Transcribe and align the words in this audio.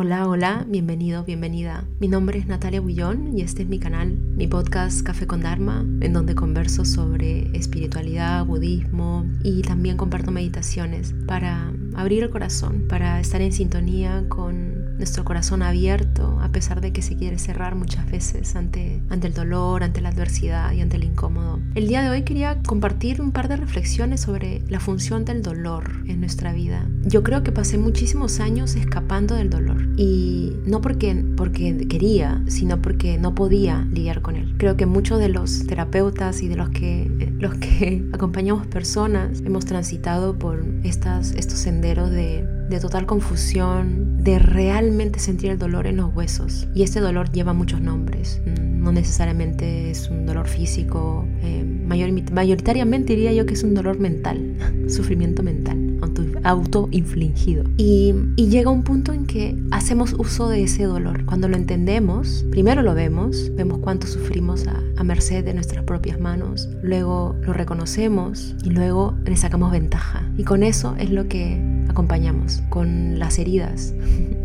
Hola, 0.00 0.28
hola, 0.28 0.64
bienvenido, 0.68 1.24
bienvenida. 1.24 1.84
Mi 1.98 2.06
nombre 2.06 2.38
es 2.38 2.46
Natalia 2.46 2.80
Bullón 2.80 3.36
y 3.36 3.42
este 3.42 3.64
es 3.64 3.68
mi 3.68 3.80
canal, 3.80 4.16
mi 4.16 4.46
podcast 4.46 5.02
Café 5.02 5.26
con 5.26 5.40
Dharma, 5.40 5.80
en 5.80 6.12
donde 6.12 6.36
converso 6.36 6.84
sobre 6.84 7.50
espiritualidad, 7.52 8.46
budismo 8.46 9.26
y 9.42 9.62
también 9.62 9.96
comparto 9.96 10.30
meditaciones 10.30 11.16
para 11.26 11.72
abrir 11.96 12.22
el 12.22 12.30
corazón, 12.30 12.86
para 12.88 13.18
estar 13.18 13.40
en 13.40 13.50
sintonía 13.50 14.24
con 14.28 14.67
nuestro 14.98 15.24
corazón 15.24 15.62
abierto, 15.62 16.38
a 16.42 16.50
pesar 16.50 16.80
de 16.80 16.92
que 16.92 17.02
se 17.02 17.16
quiere 17.16 17.38
cerrar 17.38 17.74
muchas 17.74 18.10
veces 18.10 18.54
ante, 18.56 19.00
ante 19.08 19.28
el 19.28 19.34
dolor, 19.34 19.82
ante 19.82 20.00
la 20.00 20.10
adversidad 20.10 20.72
y 20.72 20.80
ante 20.80 20.96
el 20.96 21.04
incómodo. 21.04 21.60
El 21.74 21.86
día 21.88 22.02
de 22.02 22.10
hoy 22.10 22.22
quería 22.22 22.58
compartir 22.62 23.20
un 23.20 23.32
par 23.32 23.48
de 23.48 23.56
reflexiones 23.56 24.20
sobre 24.20 24.62
la 24.68 24.80
función 24.80 25.24
del 25.24 25.42
dolor 25.42 26.02
en 26.06 26.20
nuestra 26.20 26.52
vida. 26.52 26.86
Yo 27.04 27.22
creo 27.22 27.42
que 27.42 27.52
pasé 27.52 27.78
muchísimos 27.78 28.40
años 28.40 28.74
escapando 28.74 29.34
del 29.36 29.50
dolor 29.50 29.88
y 29.96 30.52
no 30.66 30.80
porque, 30.80 31.24
porque 31.36 31.86
quería, 31.88 32.42
sino 32.48 32.82
porque 32.82 33.18
no 33.18 33.34
podía 33.34 33.86
lidiar 33.92 34.20
con 34.20 34.36
él. 34.36 34.54
Creo 34.58 34.76
que 34.76 34.86
muchos 34.86 35.20
de 35.20 35.28
los 35.28 35.66
terapeutas 35.66 36.42
y 36.42 36.48
de 36.48 36.56
los 36.56 36.70
que, 36.70 37.32
los 37.38 37.54
que 37.54 38.04
acompañamos 38.12 38.66
personas 38.66 39.40
hemos 39.44 39.64
transitado 39.64 40.38
por 40.38 40.64
estas, 40.82 41.32
estos 41.32 41.58
senderos 41.60 42.10
de 42.10 42.57
de 42.68 42.80
total 42.80 43.06
confusión, 43.06 44.22
de 44.22 44.38
realmente 44.38 45.18
sentir 45.18 45.50
el 45.50 45.58
dolor 45.58 45.86
en 45.86 45.96
los 45.96 46.14
huesos. 46.14 46.68
Y 46.74 46.82
este 46.82 47.00
dolor 47.00 47.30
lleva 47.32 47.52
muchos 47.52 47.80
nombres. 47.80 48.40
Mm, 48.44 48.82
no 48.82 48.92
necesariamente 48.92 49.90
es 49.90 50.08
un 50.10 50.26
dolor 50.26 50.46
físico, 50.46 51.26
eh, 51.42 51.64
mayoritariamente 51.64 53.14
diría 53.14 53.32
yo 53.32 53.46
que 53.46 53.54
es 53.54 53.62
un 53.62 53.74
dolor 53.74 53.98
mental, 53.98 54.56
sufrimiento 54.88 55.42
mental 55.42 55.88
autoinfligido. 56.44 57.64
Y, 57.76 58.14
y 58.36 58.48
llega 58.48 58.70
un 58.70 58.82
punto 58.82 59.12
en 59.12 59.26
que 59.26 59.56
hacemos 59.70 60.14
uso 60.18 60.48
de 60.48 60.64
ese 60.64 60.84
dolor. 60.84 61.24
Cuando 61.24 61.48
lo 61.48 61.56
entendemos, 61.56 62.44
primero 62.50 62.82
lo 62.82 62.94
vemos, 62.94 63.50
vemos 63.54 63.78
cuánto 63.78 64.06
sufrimos 64.06 64.66
a, 64.66 64.80
a 64.96 65.04
merced 65.04 65.44
de 65.44 65.54
nuestras 65.54 65.84
propias 65.84 66.20
manos, 66.20 66.68
luego 66.82 67.36
lo 67.42 67.52
reconocemos 67.52 68.54
y 68.64 68.70
luego 68.70 69.14
le 69.24 69.36
sacamos 69.36 69.72
ventaja. 69.72 70.28
Y 70.36 70.44
con 70.44 70.62
eso 70.62 70.94
es 70.98 71.10
lo 71.10 71.28
que 71.28 71.77
acompañamos, 71.98 72.62
con 72.68 73.18
las 73.18 73.40
heridas, 73.40 73.92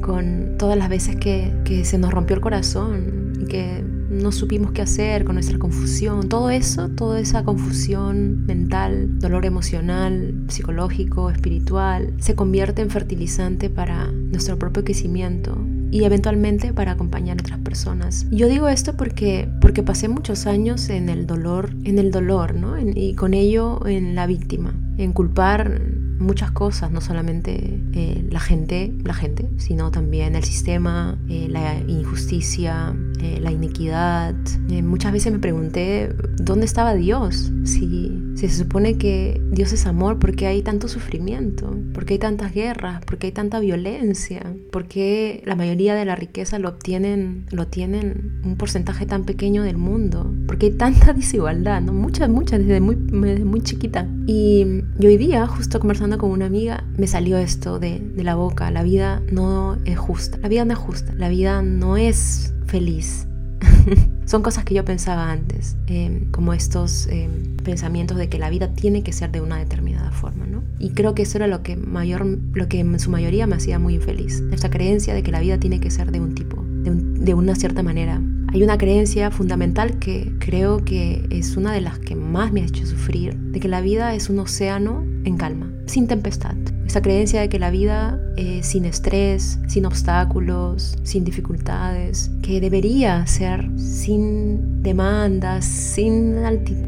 con 0.01 0.55
todas 0.57 0.75
las 0.75 0.89
veces 0.89 1.17
que, 1.17 1.53
que 1.63 1.85
se 1.85 1.99
nos 1.99 2.11
rompió 2.11 2.35
el 2.35 2.41
corazón 2.41 3.33
y 3.39 3.45
que 3.45 3.85
no 4.09 4.31
supimos 4.31 4.71
qué 4.71 4.81
hacer 4.81 5.23
con 5.23 5.35
nuestra 5.35 5.59
confusión. 5.59 6.29
Todo 6.29 6.49
eso, 6.49 6.89
toda 6.89 7.19
esa 7.19 7.43
confusión 7.43 8.43
mental, 8.47 9.19
dolor 9.19 9.45
emocional, 9.45 10.33
psicológico, 10.47 11.29
espiritual, 11.29 12.11
se 12.17 12.33
convierte 12.33 12.81
en 12.81 12.89
fertilizante 12.89 13.69
para 13.69 14.07
nuestro 14.11 14.57
propio 14.57 14.83
crecimiento 14.83 15.55
y 15.91 16.05
eventualmente 16.05 16.73
para 16.73 16.93
acompañar 16.93 17.37
a 17.37 17.41
otras 17.41 17.59
personas. 17.59 18.25
Yo 18.31 18.47
digo 18.47 18.67
esto 18.67 18.97
porque, 18.97 19.47
porque 19.61 19.83
pasé 19.83 20.07
muchos 20.07 20.47
años 20.47 20.89
en 20.89 21.07
el 21.07 21.27
dolor, 21.27 21.69
en 21.83 21.99
el 21.99 22.09
dolor, 22.09 22.55
¿no? 22.55 22.79
y 22.79 23.13
con 23.13 23.35
ello 23.35 23.85
en 23.85 24.15
la 24.15 24.25
víctima, 24.25 24.73
en 24.97 25.13
culpar 25.13 26.02
muchas 26.23 26.51
cosas, 26.51 26.91
no 26.91 27.01
solamente 27.01 27.79
eh, 27.93 28.25
la 28.29 28.39
gente, 28.39 28.93
la 29.03 29.13
gente, 29.13 29.49
sino 29.57 29.91
también 29.91 30.35
el 30.35 30.43
sistema, 30.43 31.17
eh, 31.29 31.47
la 31.49 31.75
injusticia, 31.87 32.95
eh, 33.19 33.39
la 33.41 33.51
iniquidad. 33.51 34.35
muchas 34.83 35.11
veces 35.11 35.31
me 35.31 35.39
pregunté 35.39 36.13
dónde 36.37 36.65
estaba 36.65 36.93
Dios, 36.93 37.51
si, 37.63 38.11
se 38.35 38.49
supone 38.49 38.97
que 38.97 39.41
Dios 39.51 39.71
es 39.73 39.85
amor, 39.85 40.19
¿por 40.19 40.35
qué 40.35 40.47
hay 40.47 40.61
tanto 40.61 40.87
sufrimiento? 40.87 41.77
¿Por 41.93 42.05
qué 42.05 42.15
hay 42.15 42.19
tantas 42.19 42.53
guerras? 42.53 43.03
¿Por 43.05 43.17
qué 43.17 43.27
hay 43.27 43.33
tanta 43.33 43.59
violencia? 43.59 44.41
¿Por 44.71 44.87
qué 44.87 45.41
la 45.45 45.55
mayoría 45.55 45.95
de 45.95 46.05
la 46.05 46.15
riqueza 46.15 46.59
lo 46.59 46.69
obtienen, 46.69 47.45
lo 47.51 47.67
tienen 47.67 48.41
un 48.43 48.57
porcentaje 48.57 49.05
tan 49.05 49.23
pequeño 49.23 49.63
del 49.63 49.77
mundo? 49.77 50.33
¿Por 50.47 50.57
qué 50.57 50.67
hay 50.67 50.71
tanta 50.73 51.13
desigualdad? 51.13 51.81
¿no? 51.81 51.93
Muchas, 51.93 52.29
muchas, 52.29 52.59
desde 52.59 52.81
muy, 52.81 52.95
desde 52.95 53.45
muy 53.45 53.61
chiquita. 53.61 54.07
Y, 54.27 54.65
y 54.99 55.05
hoy 55.05 55.17
día, 55.17 55.45
justo 55.47 55.79
conversando 55.79 56.17
con 56.17 56.31
una 56.31 56.45
amiga, 56.45 56.83
me 56.97 57.07
salió 57.07 57.37
esto 57.37 57.79
de, 57.79 58.01
la 58.17 58.35
boca. 58.35 58.71
La 58.71 58.83
vida 58.83 59.21
no 59.31 59.77
es 59.85 59.97
justa. 59.97 60.37
La 60.41 60.47
vida 60.47 60.65
no 60.65 60.73
es 60.73 60.79
justa. 60.79 61.13
La 61.17 61.29
vida 61.29 61.61
no 61.61 61.97
es 61.97 62.52
feliz. 62.65 63.27
Son 64.25 64.41
cosas 64.41 64.63
que 64.65 64.73
yo 64.73 64.85
pensaba 64.85 65.31
antes, 65.31 65.75
em, 65.87 66.29
como 66.31 66.53
estos 66.53 67.07
em, 67.07 67.57
pensamientos 67.63 68.17
de 68.17 68.29
que 68.29 68.37
la 68.37 68.49
vida 68.49 68.73
tiene 68.73 69.03
que 69.03 69.13
ser 69.13 69.31
de 69.31 69.41
una 69.41 69.57
determinada 69.57 70.11
forma, 70.11 70.45
¿no? 70.45 70.63
Y 70.79 70.91
creo 70.91 71.13
que 71.15 71.23
eso 71.23 71.37
era 71.37 71.47
lo 71.47 71.63
que, 71.63 71.75
mayor, 71.75 72.25
lo 72.25 72.67
que 72.67 72.79
en 72.79 72.99
su 72.99 73.09
mayoría 73.09 73.47
me 73.47 73.55
hacía 73.55 73.79
muy 73.79 73.95
infeliz. 73.95 74.43
Esta 74.51 74.69
creencia 74.69 75.13
de 75.13 75.23
que 75.23 75.31
la 75.31 75.39
vida 75.39 75.59
tiene 75.59 75.79
que 75.79 75.91
ser 75.91 76.11
de 76.11 76.19
un 76.19 76.35
tipo, 76.35 76.63
de, 76.83 76.91
de 76.93 77.33
una 77.33 77.55
cierta 77.55 77.83
manera. 77.83 78.21
Hay 78.53 78.63
una 78.63 78.77
creencia 78.77 79.31
fundamental 79.31 79.99
que 79.99 80.31
creo 80.39 80.83
que 80.83 81.25
es 81.31 81.57
una 81.57 81.73
de 81.73 81.81
las 81.81 81.99
que 81.99 82.15
más 82.15 82.51
me 82.51 82.61
ha 82.61 82.65
hecho 82.65 82.85
sufrir, 82.85 83.35
de 83.35 83.59
que 83.59 83.67
la 83.67 83.81
vida 83.81 84.13
es 84.13 84.29
un 84.29 84.39
océano 84.39 85.03
en 85.23 85.37
calma 85.37 85.73
sin 85.85 86.07
tempestad. 86.07 86.55
Esa 86.85 87.01
creencia 87.01 87.41
de 87.41 87.49
que 87.49 87.59
la 87.59 87.71
vida 87.71 88.19
es 88.35 88.67
sin 88.67 88.85
estrés, 88.85 89.59
sin 89.67 89.85
obstáculos, 89.85 90.95
sin 91.03 91.23
dificultades, 91.23 92.31
que 92.41 92.61
debería 92.61 93.25
ser 93.25 93.69
sin 93.77 94.83
demandas, 94.83 95.65
sin, 95.65 96.35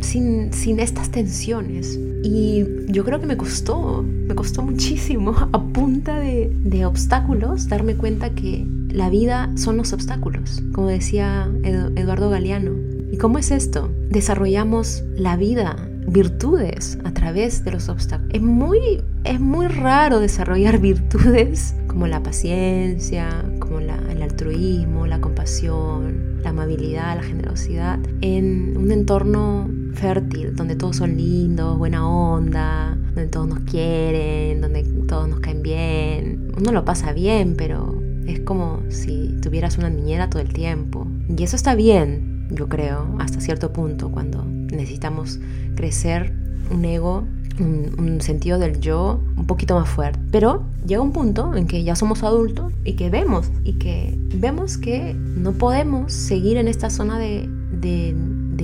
sin, 0.02 0.54
sin 0.54 0.80
estas 0.80 1.10
tensiones. 1.10 2.00
Y 2.24 2.66
yo 2.88 3.04
creo 3.04 3.20
que 3.20 3.28
me 3.28 3.38
costó, 3.38 4.04
me 4.04 4.36
costó 4.36 4.64
muchísimo 4.64 5.36
a 5.54 5.64
punta 5.64 6.20
de, 6.20 6.52
de 6.64 6.86
obstáculos 6.86 7.68
darme 7.68 7.96
cuenta 7.96 8.32
que 8.32 8.66
la 8.90 9.10
vida 9.10 9.52
son 9.56 9.78
los 9.78 9.92
obstáculos, 9.94 10.64
como 10.72 10.88
decía 10.88 11.50
Eduardo 11.64 12.30
Galeano. 12.30 12.72
¿Y 13.12 13.18
cómo 13.18 13.38
es 13.38 13.52
esto? 13.52 13.92
Desarrollamos 14.10 15.04
la 15.16 15.36
vida 15.36 15.76
virtudes 16.08 16.98
a 17.04 17.12
través 17.12 17.64
de 17.64 17.72
los 17.72 17.90
obstáculos. 17.90 18.34
Es 18.34 18.42
muy, 18.42 19.02
es 19.26 19.40
muy 19.40 19.68
raro 19.68 20.20
desarrollar 20.20 20.80
virtudes 20.82 21.76
como 21.88 22.08
la 22.08 22.22
paciencia, 22.22 23.44
como 23.60 23.80
el 23.80 24.22
altruismo, 24.22 25.08
la 25.08 25.22
compasión, 25.22 26.42
la 26.44 26.50
amabilidad, 26.50 27.16
la 27.16 27.24
generosidad, 27.24 28.00
en 28.22 28.78
un 28.78 28.92
entorno 28.92 29.70
fértil, 29.94 30.56
donde 30.56 30.76
todos 30.76 30.98
son 30.98 31.16
lindos, 31.16 31.78
buena 31.78 32.08
onda, 32.08 32.98
donde 33.16 33.28
todos 33.28 33.48
nos 33.48 33.60
quieren, 33.60 34.62
donde 34.62 34.84
todos 35.08 35.30
nos 35.30 35.40
caen 35.40 35.64
bien. 35.64 36.52
Uno 36.58 36.72
lo 36.72 36.84
pasa 36.84 37.14
bien, 37.14 37.56
pero 37.58 38.02
es 38.28 38.42
como 38.42 38.82
si 38.90 39.34
tuvieras 39.42 39.78
una 39.78 39.90
niñera 39.90 40.30
todo 40.30 40.42
el 40.42 40.52
tiempo. 40.52 41.08
Y 41.30 41.44
eso 41.44 41.56
está 41.56 41.76
bien, 41.76 42.48
yo 42.52 42.68
creo, 42.68 43.16
hasta 43.20 43.40
cierto 43.40 43.72
punto, 43.72 44.12
cuando 44.12 44.44
necesitamos 44.44 45.40
crecer 45.76 46.34
un 46.72 46.84
ego, 46.84 47.26
un, 47.60 48.20
sentido 48.22 48.60
del 48.60 48.80
yo 48.80 49.20
un 49.38 49.46
poquito 49.46 49.76
más 49.76 49.90
fuerte. 49.90 50.20
Pero 50.32 50.64
llega 50.86 51.02
un 51.02 51.12
punto 51.12 51.54
en 51.56 51.68
que 51.68 51.84
ya 51.84 51.96
somos 51.96 52.24
adultos 52.24 52.74
y 52.84 52.94
que 52.94 53.10
vemos, 53.10 53.52
y 53.64 53.74
que 53.74 54.18
vemos 54.36 54.78
que 54.78 55.14
no 55.14 55.54
podemos 55.54 56.12
seguir 56.12 56.58
en 56.58 56.68
esta 56.68 56.90
zona 56.90 57.20
de, 57.20 57.50
de, 57.72 58.14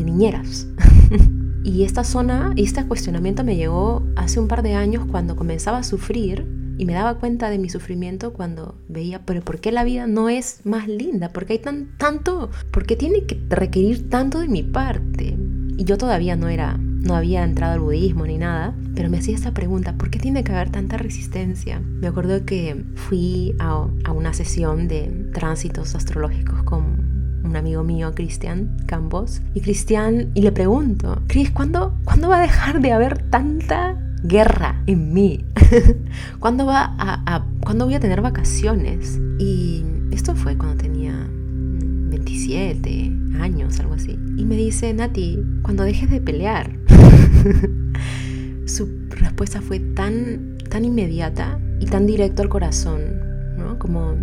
niñeras. 0.03 0.68
y 1.63 1.84
esta 1.84 2.03
zona, 2.03 2.53
y 2.56 2.63
este 2.63 2.85
cuestionamiento 2.85 3.44
me 3.44 3.56
llegó 3.56 4.03
hace 4.16 4.40
un 4.40 4.47
par 4.47 4.63
de 4.63 4.74
años 4.74 5.06
cuando 5.09 5.35
comenzaba 5.35 5.78
a 5.78 5.84
sufrir 5.84 6.46
y 6.78 6.85
me 6.85 6.94
daba 6.94 7.19
cuenta 7.19 7.51
de 7.51 7.59
mi 7.59 7.69
sufrimiento 7.69 8.34
cuando 8.34 8.75
veía, 8.88 9.22
pero 9.24 9.41
¿por 9.41 9.59
qué 9.59 9.72
la 9.72 9.84
vida 9.84 10.07
no 10.07 10.30
es 10.30 10.66
más 10.66 10.88
linda? 10.88 11.30
¿Por 11.30 11.46
qué 11.46 11.53
hay 11.53 11.59
tan, 11.59 11.96
tanto? 11.97 12.50
¿Por 12.72 12.88
qué 12.88 12.96
tiene 12.96 13.25
que 13.25 13.40
requerir 13.50 14.09
tanto 14.09 14.40
de 14.40 14.47
mi 14.47 14.63
parte? 14.63 15.38
Y 15.78 15.84
yo 15.84 16.00
todavía 16.00 16.35
no 16.35 16.47
era, 16.47 16.80
no 17.01 17.16
había 17.16 17.44
entrado 17.44 17.73
al 17.73 17.79
budismo 17.79 18.25
ni 18.25 18.38
nada, 18.38 18.75
pero 18.95 19.09
me 19.09 19.17
hacía 19.17 19.35
esta 19.35 19.53
pregunta, 19.53 19.94
¿por 19.94 20.09
qué 20.09 20.19
tiene 20.19 20.44
que 20.44 20.51
haber 20.51 20.69
tanta 20.69 20.97
resistencia? 20.97 21.79
Me 21.79 22.07
acuerdo 22.07 22.45
que 22.45 22.84
fui 22.95 23.56
a, 23.59 23.88
a 24.03 24.12
una 24.12 24.34
sesión 24.34 24.88
de 24.88 25.29
tránsitos 25.34 25.95
astrológicos 25.95 26.63
con 26.63 27.42
un 27.44 27.56
amigo 27.56 27.83
mío, 27.83 28.13
Cristian 28.13 28.77
Campos, 28.86 29.42
y 29.53 29.62
Cristian, 29.62 30.31
y 30.36 30.42
le 30.42 30.51
pregunto, 30.51 31.21
Cris, 31.27 31.51
¿cuándo, 31.51 31.95
¿cuándo 32.03 32.30
va 32.30 32.38
a 32.38 32.42
dejar 32.42 32.81
de 32.81 32.92
haber 32.92 33.24
tanta 33.30 33.97
guerra 34.24 34.83
en 34.86 35.12
mí? 35.13 35.44
¿Cuándo, 36.39 36.68
va 36.68 36.95
a, 36.97 37.45
¿Cuándo 37.62 37.86
voy 37.86 37.95
a 37.95 38.00
tener 38.00 38.21
vacaciones? 38.21 39.19
Y 39.39 39.83
esto 40.12 40.36
fue 40.36 40.56
cuando 40.56 40.77
tenía 40.77 41.15
27 41.31 43.20
años, 43.39 43.80
algo 43.80 43.94
así. 43.94 44.18
Y 44.38 44.45
me 44.45 44.56
dice, 44.56 44.94
Nati, 44.94 45.39
cuando 45.62 45.83
dejes 45.83 46.10
de 46.10 46.22
pelear. 46.22 46.72
Su 48.66 48.88
respuesta 49.10 49.62
fue 49.62 49.80
tan, 49.80 50.57
tan 50.69 50.86
inmediata 50.86 51.60
y 51.80 51.86
tan 51.86 52.06
directo 52.06 52.42
al 52.42 52.50
corazón, 52.50 53.01
¿no? 53.57 53.78
Como 53.80 54.16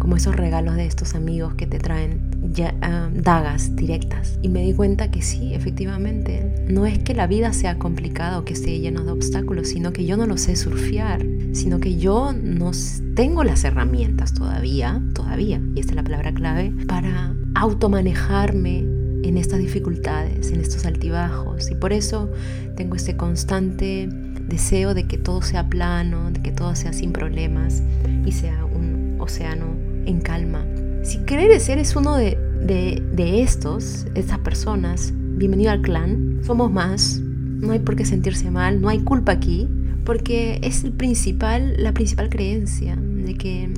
como 0.00 0.16
esos 0.16 0.34
regalos 0.34 0.74
de 0.74 0.86
estos 0.86 1.14
amigos 1.14 1.54
que 1.54 1.66
te 1.66 1.78
traen 1.78 2.20
ya, 2.52 2.74
ah, 2.80 3.08
dagas 3.14 3.76
directas. 3.76 4.38
Y 4.42 4.48
me 4.48 4.62
di 4.62 4.72
cuenta 4.72 5.10
que 5.10 5.22
sí, 5.22 5.54
efectivamente, 5.54 6.66
no 6.68 6.86
es 6.86 6.98
que 6.98 7.14
la 7.14 7.28
vida 7.28 7.52
sea 7.52 7.78
complicada 7.78 8.38
o 8.38 8.44
que 8.44 8.54
esté 8.54 8.80
llena 8.80 9.04
de 9.04 9.12
obstáculos, 9.12 9.68
sino 9.68 9.92
que 9.92 10.06
yo 10.06 10.16
no 10.16 10.26
lo 10.26 10.36
sé 10.38 10.56
surfear, 10.56 11.24
sino 11.52 11.78
que 11.78 11.98
yo 11.98 12.32
no 12.32 12.72
tengo 13.14 13.44
las 13.44 13.62
herramientas 13.62 14.32
todavía, 14.32 15.00
todavía, 15.14 15.60
y 15.76 15.80
esta 15.80 15.92
es 15.92 15.96
la 15.96 16.02
palabra 16.02 16.32
clave, 16.32 16.72
para 16.88 17.34
automanejarme 17.60 18.78
en 19.22 19.36
estas 19.36 19.58
dificultades, 19.58 20.50
en 20.50 20.60
estos 20.60 20.86
altibajos. 20.86 21.70
Y 21.70 21.74
por 21.74 21.92
eso 21.92 22.30
tengo 22.74 22.96
este 22.96 23.18
constante 23.18 24.08
deseo 24.48 24.94
de 24.94 25.06
que 25.06 25.18
todo 25.18 25.42
sea 25.42 25.68
plano, 25.68 26.30
de 26.30 26.40
que 26.40 26.52
todo 26.52 26.74
sea 26.74 26.94
sin 26.94 27.12
problemas 27.12 27.82
y 28.24 28.32
sea 28.32 28.64
un 28.64 29.18
océano 29.20 29.66
en 30.06 30.22
calma. 30.22 30.64
Si 31.02 31.18
crees 31.18 31.68
eres 31.68 31.94
uno 31.96 32.16
de, 32.16 32.38
de, 32.62 33.02
de 33.12 33.42
estos, 33.42 34.06
estas 34.14 34.38
personas, 34.38 35.12
bienvenido 35.14 35.70
al 35.70 35.82
clan. 35.82 36.40
Somos 36.42 36.72
más. 36.72 37.20
No 37.20 37.72
hay 37.72 37.80
por 37.80 37.94
qué 37.94 38.06
sentirse 38.06 38.50
mal, 38.50 38.80
no 38.80 38.88
hay 38.88 39.00
culpa 39.00 39.32
aquí, 39.32 39.68
porque 40.06 40.60
es 40.62 40.82
el 40.82 40.92
principal, 40.92 41.74
la 41.76 41.92
principal 41.92 42.30
creencia 42.30 42.96
de 42.96 43.34
que 43.34 43.68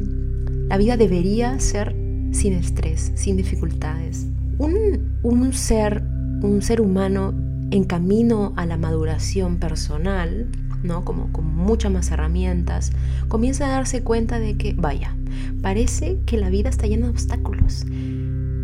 la 0.69 0.77
vida 0.77 0.97
debería 0.97 1.59
ser 1.59 1.97
sin 2.33 2.55
estrés, 2.55 3.13
sin 3.15 3.37
dificultades. 3.37 4.27
Un, 4.59 5.19
un 5.23 5.53
ser, 5.53 6.03
un 6.43 6.61
ser 6.63 6.81
humano 6.81 7.33
en 7.71 7.85
camino 7.85 8.53
a 8.57 8.67
la 8.67 8.77
maduración 8.77 9.57
personal, 9.59 10.49
¿no? 10.83 11.05
Como 11.05 11.33
con 11.33 11.47
muchas 11.47 11.93
más 11.93 12.11
herramientas, 12.11 12.93
comienza 13.29 13.67
a 13.67 13.71
darse 13.71 14.03
cuenta 14.03 14.39
de 14.39 14.57
que, 14.57 14.75
vaya, 14.75 15.15
parece 15.63 16.19
que 16.27 16.37
la 16.37 16.51
vida 16.51 16.69
está 16.69 16.87
llena 16.87 17.07
de 17.07 17.13
obstáculos. 17.13 17.85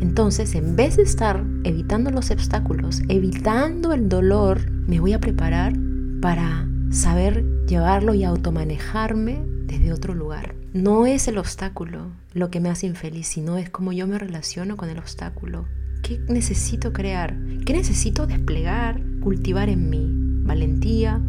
Entonces, 0.01 0.55
en 0.55 0.77
vez 0.77 0.97
de 0.97 1.03
estar 1.03 1.45
evitando 1.65 2.11
los 2.11 2.31
obstáculos, 2.31 3.03
evitando 3.09 3.93
el 3.93 4.09
dolor, 4.09 4.71
me 4.71 5.01
voy 5.01 5.13
a 5.13 5.21
preparar 5.21 5.75
para 6.21 6.69
saber 6.91 7.45
llevarlo 7.67 8.15
y 8.15 8.25
automanejarme 8.25 9.43
desde 9.67 9.93
otro 9.93 10.15
lugar. 10.15 10.58
No 10.75 11.07
es 11.07 11.29
el 11.29 11.39
obstáculo 11.39 12.13
lo 12.35 12.51
que 12.51 12.61
me 12.61 12.69
hace 12.69 12.87
infeliz, 12.87 13.27
sino 13.27 13.57
es 13.57 13.71
cómo 13.71 13.91
yo 13.93 14.07
me 14.07 14.19
relaciono 14.19 14.77
con 14.77 14.91
el 14.91 14.99
obstáculo. 14.99 15.65
¿Qué 16.03 16.21
necesito 16.29 16.93
crear? 16.93 17.35
¿Qué 17.65 17.73
necesito 17.73 18.27
desplegar, 18.27 19.01
cultivar 19.23 19.71
en 19.71 19.89
mí? 19.89 20.07
Valentía, 20.45 21.23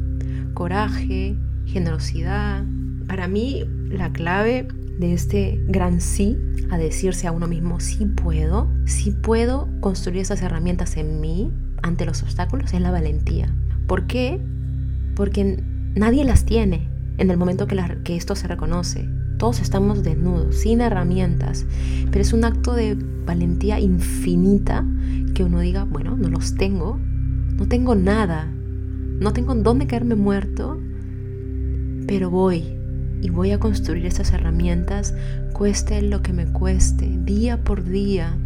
coraje, 0.54 1.38
generosidad. 1.66 2.66
Para 3.08 3.30
mí 3.30 3.64
la 3.90 4.12
clave 4.12 4.68
de 5.00 5.14
este 5.14 5.64
gran 5.68 6.02
sí 6.02 6.38
a 6.70 6.78
decirse 6.78 7.26
a 7.26 7.32
uno 7.32 7.48
mismo 7.48 7.80
sí 7.80 8.06
puedo, 8.06 8.70
sí 8.86 9.12
puedo 9.12 9.70
construir 9.80 10.20
esas 10.20 10.42
herramientas 10.42 10.98
en 10.98 11.22
mí 11.22 11.50
ante 11.82 12.06
los 12.06 12.24
obstáculos 12.24 12.74
es 12.74 12.82
la 12.82 12.92
valentía. 12.92 13.56
¿Por 13.88 14.06
qué? 14.06 14.42
Porque 15.16 15.64
nadie 15.96 16.26
las 16.26 16.44
tiene 16.44 16.90
en 17.20 17.30
el 17.30 17.38
momento 17.38 17.68
que, 17.68 17.78
que 18.04 18.16
esto 18.16 18.36
se 18.36 18.48
reconoce. 18.48 19.08
Todos 19.38 19.60
estamos 19.60 20.04
desnudos, 20.04 20.56
sin 20.56 20.82
herramientas, 20.82 21.66
pero 22.12 22.22
es 22.22 22.34
un 22.34 22.46
acto 22.46 22.74
de 22.74 22.98
valentía 23.26 23.80
infinita 23.80 24.86
que 25.34 25.44
uno 25.44 25.60
diga, 25.60 25.84
bueno, 25.84 26.18
no 26.18 26.30
los 26.30 26.56
tengo, 26.56 26.98
no 27.56 27.68
tengo 27.68 27.94
nada, 27.94 28.48
no 29.20 29.34
tengo 29.34 29.54
dónde 29.56 29.86
caerme 29.86 30.16
muerto, 30.16 30.80
pero 32.08 32.30
voy 32.30 32.64
y 33.22 33.30
voy 33.30 33.52
a 33.52 33.60
construir 33.60 34.06
esas 34.06 34.32
herramientas, 34.32 35.14
cueste 35.54 36.02
lo 36.02 36.22
que 36.22 36.34
me 36.34 36.46
cueste, 36.46 37.18
día 37.26 37.64
por 37.64 37.84
día. 37.84 38.38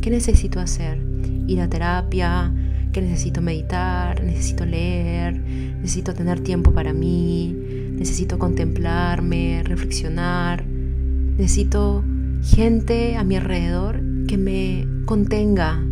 ¿Qué 0.00 0.10
necesito 0.10 0.58
hacer? 0.58 0.98
Ir 1.46 1.60
a 1.60 1.68
terapia, 1.68 2.52
que 2.92 3.02
necesito 3.02 3.40
meditar, 3.40 4.22
necesito 4.22 4.64
leer, 4.64 5.38
necesito 5.38 6.12
tener 6.14 6.40
tiempo 6.40 6.72
para 6.72 6.92
mí, 6.92 7.56
necesito 7.96 8.38
contemplarme, 8.38 9.62
reflexionar, 9.64 10.64
necesito 10.66 12.04
gente 12.42 13.16
a 13.16 13.24
mi 13.24 13.36
alrededor 13.36 14.00
que 14.26 14.38
me 14.38 14.86
contenga 15.06 15.82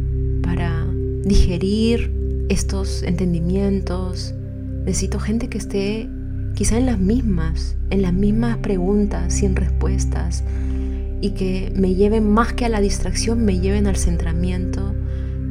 para 0.42 0.86
digerir 1.24 2.12
estos 2.48 3.02
entendimientos. 3.02 4.34
Necesito 4.84 5.18
gente 5.18 5.48
que 5.48 5.58
esté 5.58 6.08
quizá 6.54 6.78
en 6.78 6.86
las 6.86 6.98
mismas, 6.98 7.76
en 7.90 8.02
las 8.02 8.12
mismas 8.12 8.58
preguntas, 8.58 9.32
sin 9.34 9.56
respuestas, 9.56 10.44
y 11.20 11.30
que 11.30 11.72
me 11.74 11.94
lleven 11.94 12.30
más 12.30 12.52
que 12.52 12.66
a 12.66 12.68
la 12.68 12.80
distracción, 12.80 13.44
me 13.44 13.58
lleven 13.58 13.86
al 13.86 13.96
centramiento 13.96 14.94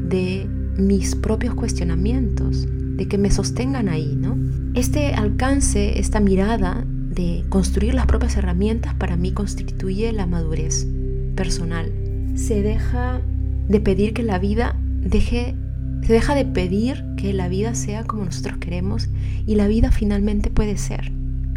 de 0.08 0.48
mis 0.78 1.16
propios 1.16 1.56
cuestionamientos, 1.56 2.68
de 2.96 3.08
que 3.08 3.18
me 3.18 3.32
sostengan 3.32 3.90
ahí, 3.90 4.16
¿no? 4.16 4.38
Este 4.74 5.14
alcance, 5.14 6.00
esta 6.00 6.20
mirada 6.20 6.84
de 6.88 7.46
construir 7.50 7.94
las 7.94 8.08
propias 8.08 8.36
herramientas 8.38 8.96
para 8.96 9.16
mí 9.16 9.32
constituye 9.32 10.12
la 10.14 10.26
madurez 10.26 10.88
personal. 11.36 11.92
Se 12.34 12.64
deja 12.64 13.22
de 13.68 13.80
pedir 13.80 14.14
que 14.14 14.24
la 14.24 14.40
vida 14.40 14.76
deje 14.80 15.56
se 16.02 16.12
deja 16.12 16.36
de 16.36 16.44
pedir 16.44 17.06
que 17.16 17.32
la 17.34 17.48
vida 17.48 17.76
sea 17.76 18.04
como 18.04 18.26
nosotros 18.26 18.58
queremos 18.58 19.10
y 19.46 19.56
la 19.56 19.68
vida 19.68 19.90
finalmente 19.92 20.50
puede 20.50 20.76
ser 20.78 21.12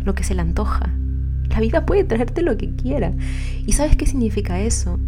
lo 0.05 0.15
que 0.15 0.23
se 0.23 0.35
le 0.35 0.43
antoja. 0.43 0.95
La 1.51 1.59
vida 1.61 1.85
puede 1.85 2.05
traerte 2.05 2.43
lo 2.43 2.57
que 2.57 2.71
quiera. 2.77 3.13
¿Y 3.67 3.73
sabes 3.73 3.97
qué 3.97 4.07
significa 4.07 4.61
eso? 4.61 5.01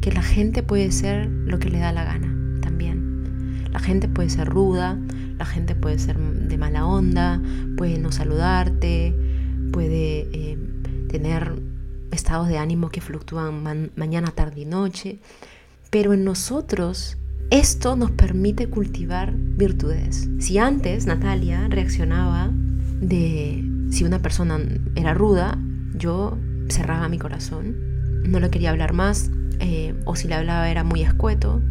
Que 0.00 0.12
la 0.12 0.22
gente 0.22 0.62
puede 0.62 0.92
ser 0.92 1.26
lo 1.26 1.58
que 1.58 1.70
le 1.70 1.78
da 1.78 1.90
la 1.90 2.04
gana 2.04 2.60
también. 2.60 3.64
La 3.72 3.80
gente 3.80 4.08
puede 4.08 4.30
ser 4.30 4.46
ruda, 4.46 4.98
la 5.38 5.44
gente 5.44 5.74
puede 5.74 5.98
ser 5.98 6.18
de 6.18 6.58
mala 6.58 6.86
onda, 6.86 7.40
puede 7.76 7.98
no 7.98 8.12
saludarte, 8.12 9.14
puede 9.72 10.28
eh, 10.32 10.58
tener 11.08 11.60
estados 12.10 12.48
de 12.48 12.58
ánimo 12.58 12.88
que 12.88 13.00
fluctúan 13.00 13.90
mañana, 13.96 14.30
tarde 14.30 14.62
y 14.62 14.64
noche. 14.64 15.18
Pero 15.90 16.12
en 16.12 16.24
nosotros 16.24 17.18
esto 17.50 17.94
nos 17.94 18.10
permite 18.10 18.68
cultivar 18.68 19.32
virtudes. 19.36 20.28
Si 20.40 20.58
antes 20.58 21.06
Natalia 21.06 21.68
reaccionaba 21.68 22.50
de 23.00 23.64
si 23.90 24.04
una 24.04 24.20
persona 24.20 24.58
era 24.96 25.14
ruda, 25.14 25.58
yo 25.94 26.38
cerraba 26.68 27.08
mi 27.08 27.18
corazón, 27.18 27.76
no 28.24 28.40
le 28.40 28.50
quería 28.50 28.70
hablar 28.70 28.94
más, 28.94 29.30
eh, 29.60 29.94
o 30.04 30.16
si 30.16 30.26
le 30.26 30.34
hablaba 30.34 30.68
era 30.68 30.82
muy 30.82 31.02
escueto. 31.02 31.62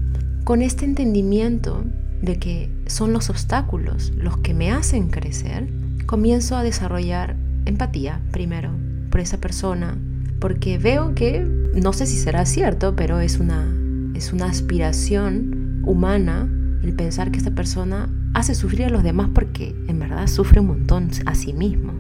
Con 0.46 0.62
este 0.62 0.86
entendimiento 0.86 1.84
de 2.22 2.40
que 2.40 2.70
son 2.88 3.14
los 3.14 3.30
obstáculos 3.30 4.12
los 4.18 4.38
que 4.38 4.54
me 4.54 4.72
hacen 4.72 5.10
crecer, 5.10 5.70
comienzo 6.06 6.56
a 6.56 6.64
desarrollar 6.64 7.36
empatía 7.66 8.22
primero 8.32 8.72
por 9.10 9.22
esa 9.22 9.38
persona, 9.38 9.98
porque 10.40 10.78
veo 10.78 11.16
que, 11.16 11.40
no 11.40 11.94
sé 11.94 12.06
si 12.06 12.18
será 12.18 12.46
cierto, 12.46 12.96
pero 12.96 13.20
es 13.20 13.40
una, 13.40 13.66
es 14.14 14.34
una 14.34 14.46
aspiración 14.46 15.82
humana 15.86 16.50
el 16.84 16.94
pensar 16.94 17.32
que 17.32 17.40
esta 17.40 17.52
persona 17.52 18.10
hace 18.34 18.54
sufrir 18.54 18.86
a 18.86 18.90
los 18.90 19.04
demás 19.04 19.30
porque 19.34 19.76
en 19.88 20.00
verdad 20.00 20.28
sufre 20.28 20.60
un 20.60 20.68
montón 20.68 21.10
a 21.26 21.36
sí 21.36 21.54
mismo. 21.54 21.94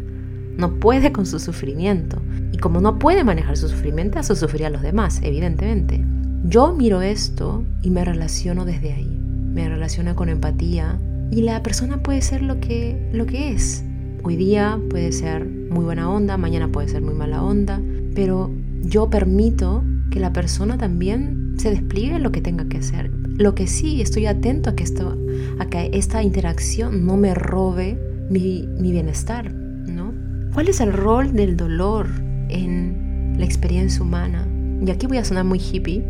No 0.58 0.80
puede 0.80 1.12
con 1.12 1.26
su 1.26 1.40
sufrimiento. 1.40 2.22
Y 2.52 2.58
como 2.58 2.80
no 2.80 3.00
puede 3.00 3.24
manejar 3.24 3.58
su 3.58 3.68
sufrimiento, 3.68 4.20
hace 4.20 4.36
sufrir 4.36 4.66
a 4.66 4.70
los 4.70 4.82
demás, 4.82 5.20
evidentemente. 5.24 6.06
Yo 6.44 6.74
miro 6.74 7.02
esto 7.02 7.64
y 7.82 7.90
me 7.90 8.06
relaciono 8.06 8.64
desde 8.64 8.94
ahí. 8.94 9.15
Me 9.56 9.70
relaciono 9.70 10.18
con 10.18 10.28
empatía 10.28 11.00
y 11.32 11.42
la 11.42 11.64
persona 11.64 12.04
puede 12.04 12.22
ser 12.22 12.42
lo 12.42 12.60
que, 12.60 13.10
lo 13.14 13.26
que 13.26 13.54
es. 13.54 13.86
Hoy 14.22 14.36
día 14.36 14.78
puede 14.90 15.14
ser 15.14 15.46
muy 15.46 15.86
buena 15.86 16.10
onda, 16.10 16.36
mañana 16.36 16.68
puede 16.68 16.90
ser 16.90 17.02
muy 17.02 17.14
mala 17.14 17.42
onda, 17.42 17.82
pero 18.16 18.52
yo 18.82 19.10
permito 19.10 19.82
que 20.12 20.20
la 20.20 20.34
persona 20.34 20.78
también 20.78 21.54
se 21.58 21.70
despliegue 21.70 22.20
lo 22.20 22.34
que 22.34 22.42
tenga 22.42 22.66
que 22.66 22.80
hacer. 22.80 23.10
Lo 23.38 23.56
que 23.56 23.66
sí, 23.66 24.02
estoy 24.02 24.26
atento 24.26 24.72
a 24.72 24.76
que, 24.76 24.84
esto, 24.84 25.18
a 25.58 25.66
que 25.68 25.90
esta 25.94 26.22
interacción 26.22 27.06
no 27.06 27.16
me 27.16 27.34
robe 27.34 27.98
mi, 28.30 28.68
bienestar, 28.78 29.54
¿no? 29.54 30.14
¿Cuál 30.54 30.68
es 30.68 30.82
el 30.82 30.92
rol 30.92 31.32
del 31.32 31.56
dolor 31.56 32.08
en 32.50 33.36
la 33.38 33.46
experiencia 33.46 34.02
humana? 34.02 34.46
Y 34.86 34.92
aquí 34.92 35.08
voy 35.08 35.18
a 35.18 35.24
sonar 35.24 35.46
muy 35.46 35.60
hippie. 35.60 36.04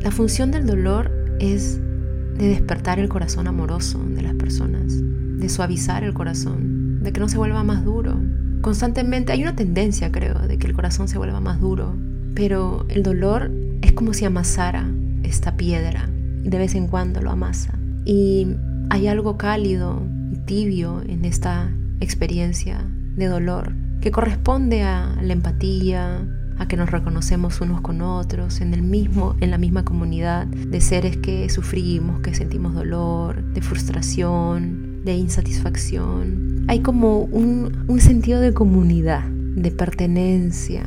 la 0.00 0.10
función 0.10 0.50
del 0.50 0.66
dolor 0.66 1.10
es 1.38 1.80
de 2.38 2.48
despertar 2.48 2.98
el 2.98 3.08
corazón 3.08 3.46
amoroso 3.46 3.98
de 3.98 4.22
las 4.22 4.34
personas, 4.34 4.92
de 4.96 5.48
suavizar 5.48 6.04
el 6.04 6.14
corazón, 6.14 7.02
de 7.02 7.12
que 7.12 7.20
no 7.20 7.28
se 7.28 7.38
vuelva 7.38 7.62
más 7.62 7.84
duro. 7.84 8.20
Constantemente 8.60 9.32
hay 9.32 9.42
una 9.42 9.56
tendencia, 9.56 10.10
creo, 10.12 10.38
de 10.38 10.58
que 10.58 10.66
el 10.66 10.74
corazón 10.74 11.08
se 11.08 11.18
vuelva 11.18 11.40
más 11.40 11.60
duro, 11.60 11.96
pero 12.34 12.86
el 12.88 13.02
dolor 13.02 13.50
es 13.82 13.92
como 13.92 14.12
si 14.12 14.24
amasara 14.24 14.88
esta 15.22 15.56
piedra 15.56 16.08
de 16.42 16.58
vez 16.58 16.74
en 16.74 16.86
cuando 16.86 17.20
lo 17.20 17.30
amasa. 17.30 17.78
Y 18.04 18.48
hay 18.90 19.08
algo 19.08 19.36
cálido 19.36 20.02
y 20.32 20.36
tibio 20.46 21.02
en 21.06 21.24
esta 21.24 21.70
experiencia 22.00 22.84
de 23.16 23.26
dolor 23.26 23.72
que 24.00 24.10
corresponde 24.10 24.82
a 24.82 25.16
la 25.20 25.32
empatía, 25.32 26.26
a 26.58 26.68
que 26.68 26.76
nos 26.76 26.90
reconocemos 26.90 27.60
unos 27.60 27.80
con 27.80 28.02
otros, 28.02 28.60
en 28.60 28.74
el 28.74 28.82
mismo, 28.82 29.36
en 29.40 29.50
la 29.50 29.58
misma 29.58 29.84
comunidad 29.84 30.46
de 30.46 30.80
seres 30.80 31.16
que 31.16 31.48
sufrimos, 31.50 32.20
que 32.20 32.34
sentimos 32.34 32.74
dolor, 32.74 33.42
de 33.42 33.60
frustración, 33.60 35.04
de 35.04 35.14
insatisfacción. 35.14 36.64
Hay 36.68 36.80
como 36.80 37.20
un, 37.20 37.84
un 37.88 38.00
sentido 38.00 38.40
de 38.40 38.54
comunidad, 38.54 39.24
de 39.24 39.70
pertenencia, 39.70 40.84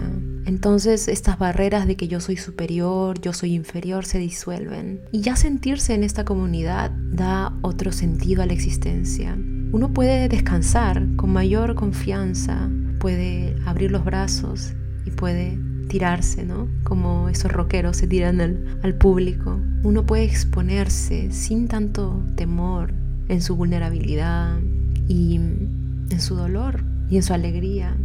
entonces 0.50 1.08
estas 1.08 1.38
barreras 1.38 1.86
de 1.86 1.96
que 1.96 2.08
yo 2.08 2.20
soy 2.20 2.36
superior, 2.36 3.22
yo 3.22 3.34
soy 3.34 3.54
inferior 3.54 4.04
se 4.04 4.18
disuelven. 4.18 5.02
Y 5.12 5.22
ya 5.22 5.36
sentirse 5.36 5.94
en 5.94 6.04
esta 6.04 6.26
comunidad 6.26 6.90
da 6.90 7.54
otro 7.62 7.92
sentido 7.92 8.42
a 8.42 8.48
la 8.48 8.54
existencia. 8.54 9.38
Uno 9.72 9.94
puede 9.94 10.28
descansar 10.28 11.06
con 11.18 11.32
mayor 11.32 11.76
confianza, 11.76 12.68
puede 13.00 13.56
abrir 13.68 13.92
los 13.92 14.04
brazos 14.04 14.74
puede 15.10 15.58
tirarse, 15.88 16.44
¿no? 16.44 16.68
Como 16.84 17.30
esos 17.30 17.52
rockeros 17.52 17.98
se 17.98 18.08
tiran 18.08 18.42
al, 18.42 18.80
al 18.84 18.96
público. 18.96 19.60
Uno 19.84 20.06
puede 20.06 20.24
exponerse 20.24 21.32
sin 21.32 21.68
tanto 21.68 22.24
temor 22.36 22.94
en 23.28 23.42
su 23.42 23.56
vulnerabilidad 23.56 24.60
y 25.08 25.36
en 25.36 26.20
su 26.20 26.36
dolor 26.36 26.84
y 27.10 27.18
en 27.18 27.24
su 27.24 27.34
alegría. 27.34 27.96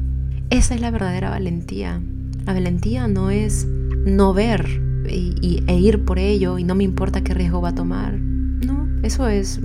Esa 0.50 0.74
es 0.74 0.80
la 0.80 0.90
verdadera 0.90 1.30
valentía. 1.30 2.00
La 2.46 2.52
valentía 2.52 3.08
no 3.08 3.30
es 3.30 3.66
no 3.66 4.34
ver 4.34 4.80
y, 5.08 5.62
e 5.66 5.78
ir 5.78 6.04
por 6.04 6.18
ello 6.18 6.58
y 6.58 6.64
no 6.64 6.74
me 6.74 6.84
importa 6.84 7.22
qué 7.22 7.34
riesgo 7.34 7.60
va 7.60 7.70
a 7.70 7.74
tomar. 7.74 8.14
No, 8.18 8.86
eso 9.02 9.28
es 9.28 9.60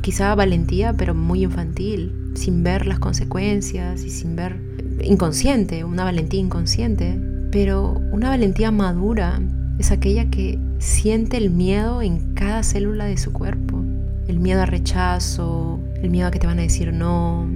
quizá 0.00 0.34
valentía, 0.34 0.94
pero 0.94 1.14
muy 1.14 1.44
infantil, 1.44 2.12
sin 2.34 2.62
ver 2.62 2.86
las 2.86 2.98
consecuencias 2.98 4.04
y 4.04 4.10
sin 4.10 4.36
ver 4.36 4.60
inconsciente, 5.02 5.84
una 5.84 6.04
valentía 6.04 6.40
inconsciente. 6.40 7.18
Pero 7.50 8.00
una 8.12 8.30
valentía 8.30 8.70
madura 8.70 9.40
es 9.78 9.90
aquella 9.90 10.30
que 10.30 10.58
siente 10.78 11.36
el 11.36 11.50
miedo 11.50 12.02
en 12.02 12.34
cada 12.34 12.62
célula 12.62 13.04
de 13.06 13.18
su 13.18 13.32
cuerpo. 13.32 13.82
El 14.26 14.40
miedo 14.40 14.62
a 14.62 14.66
rechazo, 14.66 15.80
el 16.02 16.10
miedo 16.10 16.28
a 16.28 16.30
que 16.30 16.38
te 16.38 16.46
van 16.46 16.58
a 16.58 16.62
decir 16.62 16.92
no, 16.92 17.46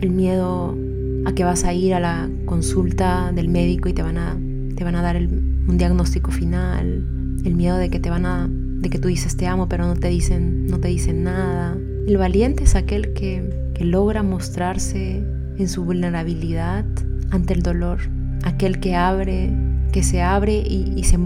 el 0.00 0.10
miedo 0.10 0.76
a 1.24 1.32
que 1.32 1.44
vas 1.44 1.64
a 1.64 1.72
ir 1.72 1.94
a 1.94 2.00
la 2.00 2.28
consulta 2.44 3.32
del 3.32 3.48
médico 3.48 3.88
y 3.88 3.92
te 3.92 4.02
van 4.02 4.18
a, 4.18 4.36
te 4.76 4.84
van 4.84 4.94
a 4.94 5.02
dar 5.02 5.16
un 5.16 5.78
diagnóstico 5.78 6.30
final, 6.30 7.04
el 7.44 7.54
miedo 7.54 7.76
de 7.76 7.90
que 7.90 8.00
te 8.00 8.10
van 8.10 8.26
a 8.26 8.48
de 8.48 8.90
que 8.90 8.98
tú 9.00 9.08
dices 9.08 9.36
te 9.36 9.48
amo 9.48 9.68
pero 9.68 9.86
no 9.86 9.96
te 9.96 10.08
dicen 10.08 10.66
no 10.66 10.78
te 10.78 10.88
dicen 10.88 11.24
nada. 11.24 11.76
El 12.06 12.16
valiente 12.16 12.64
es 12.64 12.74
aquel 12.74 13.12
que, 13.12 13.70
que 13.74 13.84
logra 13.84 14.22
mostrarse 14.22 15.22
en 15.58 15.68
su 15.68 15.84
vulnerabilidad 15.84 16.84
ante 17.30 17.54
el 17.54 17.62
dolor, 17.62 17.98
aquel 18.44 18.80
que 18.80 18.94
abre, 18.94 19.52
que 19.92 20.02
se 20.02 20.22
abre 20.22 20.54
y, 20.58 20.92
y 20.96 21.04
se 21.04 21.18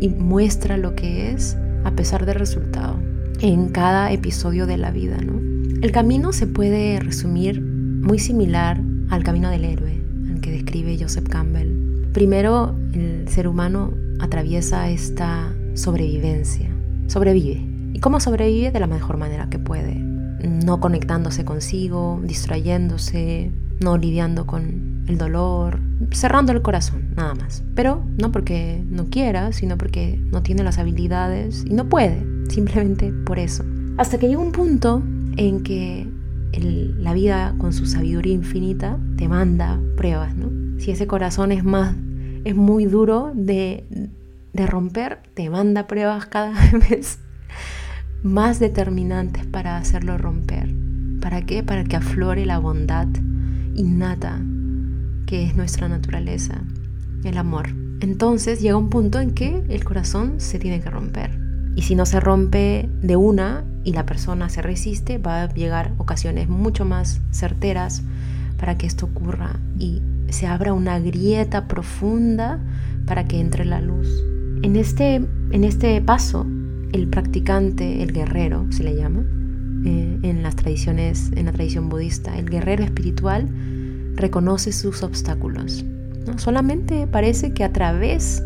y 0.00 0.08
muestra 0.08 0.76
lo 0.76 0.94
que 0.94 1.32
es 1.32 1.56
a 1.84 1.90
pesar 1.92 2.26
del 2.26 2.36
resultado 2.36 2.96
en 3.40 3.68
cada 3.68 4.10
episodio 4.12 4.66
de 4.66 4.78
la 4.78 4.90
vida, 4.90 5.18
¿no? 5.18 5.40
El 5.82 5.92
camino 5.92 6.32
se 6.32 6.46
puede 6.46 6.98
resumir 7.00 7.60
muy 7.60 8.18
similar 8.18 8.80
al 9.10 9.22
camino 9.22 9.50
del 9.50 9.64
héroe, 9.64 10.00
al 10.30 10.40
que 10.40 10.50
describe 10.50 10.96
Joseph 10.98 11.28
Campbell. 11.28 12.10
Primero, 12.12 12.74
el 12.94 13.28
ser 13.28 13.46
humano 13.46 13.92
atraviesa 14.20 14.88
esta 14.88 15.54
sobrevivencia, 15.74 16.70
sobrevive. 17.08 17.62
¿Y 17.92 18.00
cómo 18.00 18.20
sobrevive? 18.20 18.70
De 18.70 18.80
la 18.80 18.86
mejor 18.86 19.18
manera 19.18 19.50
que 19.50 19.58
puede, 19.58 20.02
no 20.42 20.80
conectándose 20.80 21.44
consigo, 21.44 22.20
distrayéndose, 22.22 23.50
no 23.80 23.96
lidiando 23.96 24.46
con 24.46 25.04
el 25.08 25.18
dolor, 25.18 25.80
cerrando 26.12 26.52
el 26.52 26.62
corazón, 26.62 27.10
nada 27.16 27.34
más. 27.34 27.62
Pero 27.74 28.04
no 28.18 28.32
porque 28.32 28.82
no 28.88 29.06
quiera, 29.06 29.52
sino 29.52 29.78
porque 29.78 30.18
no 30.30 30.42
tiene 30.42 30.64
las 30.64 30.78
habilidades 30.78 31.64
y 31.66 31.74
no 31.74 31.88
puede, 31.88 32.24
simplemente 32.48 33.12
por 33.12 33.38
eso. 33.38 33.64
Hasta 33.98 34.18
que 34.18 34.28
llega 34.28 34.40
un 34.40 34.52
punto 34.52 35.02
en 35.36 35.62
que 35.62 36.06
la 36.98 37.12
vida 37.12 37.54
con 37.58 37.72
su 37.72 37.86
sabiduría 37.86 38.32
infinita 38.32 38.98
te 39.16 39.28
manda 39.28 39.78
pruebas, 39.96 40.34
¿no? 40.34 40.50
Si 40.80 40.90
ese 40.90 41.06
corazón 41.06 41.52
es 41.52 41.64
más, 41.64 41.94
es 42.44 42.54
muy 42.54 42.86
duro 42.86 43.32
de, 43.34 43.84
de 44.52 44.66
romper, 44.66 45.20
te 45.34 45.50
manda 45.50 45.86
pruebas 45.86 46.26
cada 46.26 46.54
vez 46.90 47.18
más 48.26 48.58
determinantes 48.58 49.46
para 49.46 49.78
hacerlo 49.78 50.18
romper. 50.18 50.74
¿Para 51.20 51.42
qué? 51.42 51.62
Para 51.62 51.84
que 51.84 51.96
aflore 51.96 52.44
la 52.44 52.58
bondad 52.58 53.08
innata 53.74 54.40
que 55.26 55.44
es 55.44 55.56
nuestra 55.56 55.88
naturaleza, 55.88 56.62
el 57.24 57.38
amor. 57.38 57.68
Entonces 58.00 58.60
llega 58.60 58.76
un 58.76 58.90
punto 58.90 59.20
en 59.20 59.32
que 59.32 59.64
el 59.68 59.84
corazón 59.84 60.34
se 60.38 60.58
tiene 60.58 60.80
que 60.80 60.90
romper. 60.90 61.38
Y 61.74 61.82
si 61.82 61.94
no 61.94 62.06
se 62.06 62.20
rompe 62.20 62.88
de 63.02 63.16
una 63.16 63.64
y 63.84 63.92
la 63.92 64.06
persona 64.06 64.48
se 64.48 64.62
resiste, 64.62 65.18
va 65.18 65.42
a 65.42 65.52
llegar 65.52 65.92
ocasiones 65.98 66.48
mucho 66.48 66.84
más 66.84 67.20
certeras 67.30 68.02
para 68.58 68.78
que 68.78 68.86
esto 68.86 69.06
ocurra 69.06 69.58
y 69.78 70.00
se 70.30 70.46
abra 70.46 70.72
una 70.72 70.98
grieta 70.98 71.68
profunda 71.68 72.60
para 73.06 73.26
que 73.26 73.40
entre 73.40 73.64
la 73.64 73.80
luz. 73.80 74.08
En 74.62 74.76
este, 74.76 75.16
en 75.16 75.64
este 75.64 76.00
paso, 76.00 76.46
el 76.96 77.08
practicante, 77.08 78.02
el 78.02 78.12
guerrero, 78.12 78.66
se 78.70 78.82
le 78.82 78.96
llama, 78.96 79.24
eh, 79.84 80.18
en 80.22 80.42
las 80.42 80.56
tradiciones, 80.56 81.30
en 81.36 81.46
la 81.46 81.52
tradición 81.52 81.88
budista, 81.88 82.36
el 82.38 82.48
guerrero 82.48 82.84
espiritual 82.84 83.48
reconoce 84.14 84.72
sus 84.72 85.02
obstáculos. 85.02 85.84
¿no? 86.26 86.38
Solamente 86.38 87.06
parece 87.06 87.52
que 87.52 87.64
a 87.64 87.72
través 87.72 88.42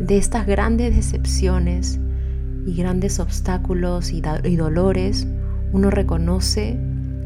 de 0.00 0.18
estas 0.18 0.46
grandes 0.46 0.94
decepciones, 0.94 2.00
y 2.66 2.74
grandes 2.74 3.18
obstáculos 3.18 4.12
y, 4.12 4.20
dolores, 4.20 5.26
uno 5.72 5.90
reconoce 5.90 6.78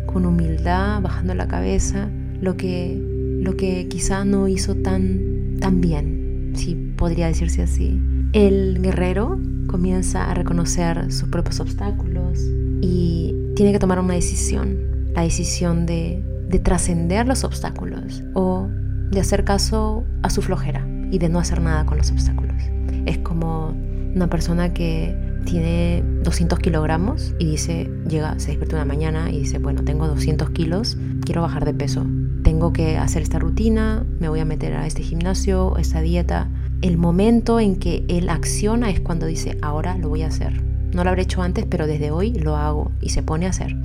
con 0.07 0.25
humildad, 0.25 1.03
bajando 1.03 1.35
la 1.35 1.49
cabeza, 1.49 2.09
lo 2.41 2.57
que, 2.57 2.99
lo 3.43 3.57
que 3.57 3.89
quizá 3.89 4.25
no 4.25 4.49
hizo 4.49 4.77
tan, 4.77 5.57
tan 5.61 5.81
bien, 5.81 6.53
si 6.55 6.75
podría 6.75 7.27
decirse 7.27 7.63
así. 7.63 8.01
El 8.33 8.81
guerrero 8.81 9.39
comienza 9.67 10.31
a 10.31 10.35
reconocer 10.35 11.13
sus 11.13 11.29
propios 11.29 11.61
obstáculos 11.61 12.41
y 12.81 13.35
tiene 13.55 13.73
que 13.73 13.79
tomar 13.79 13.99
una 13.99 14.15
decisión, 14.15 15.13
la 15.15 15.23
decisión 15.23 15.87
de, 15.87 16.23
de 16.49 16.59
trascender 16.59 17.27
los 17.27 17.45
obstáculos 17.45 18.23
o 18.35 18.69
de 19.11 19.21
hacer 19.21 19.45
caso 19.45 20.05
a 20.23 20.31
su 20.31 20.43
flojera 20.43 20.87
y 21.11 21.19
de 21.19 21.29
no 21.29 21.39
hacer 21.39 21.61
nada 21.61 21.87
con 21.87 21.99
los 21.99 22.11
obstáculos. 22.11 22.63
Es 23.07 23.19
como 23.19 23.75
una 24.15 24.29
persona 24.29 24.73
que 24.73 25.17
tiene 25.45 26.03
200 26.23 26.59
kilogramos 26.59 27.35
y 27.39 27.47
dice, 27.47 27.91
llega, 28.09 28.39
se 28.39 28.49
despierta 28.49 28.77
una 28.77 28.85
mañana 28.85 29.31
y 29.31 29.41
dice, 29.41 29.59
bueno, 29.59 29.85
tengo 29.85 30.07
200 30.09 30.51
kilos, 30.51 30.99
quiero 31.25 31.43
bajar 31.43 31.65
de 31.65 31.73
peso, 31.73 32.05
tengo 32.43 32.73
que 32.73 32.99
hacer 32.99 33.23
esta 33.23 33.39
rutina, 33.39 34.05
me 34.21 34.29
voy 34.29 34.41
a 34.41 34.45
meter 34.45 34.75
a 34.75 34.87
este 34.87 35.03
gimnasio, 35.03 35.77
esta 35.79 36.01
dieta. 36.01 36.49
El 36.83 36.99
momento 36.99 37.61
en 37.61 37.77
que 37.77 38.05
él 38.09 38.29
acciona 38.29 38.91
es 38.91 39.01
cuando 39.01 39.27
dice, 39.27 39.59
ahora 39.63 39.97
lo 39.97 40.09
voy 40.09 40.23
a 40.23 40.29
hacer. 40.29 40.63
No 40.93 41.05
lo 41.05 41.11
habré 41.11 41.23
hecho 41.23 41.43
antes, 41.43 41.67
pero 41.69 41.87
desde 41.87 42.11
hoy 42.11 42.33
lo 42.33 42.57
hago 42.57 42.93
y 43.01 43.11
se 43.11 43.23
pone 43.23 43.47
a 43.47 43.51
hacer. 43.51 43.77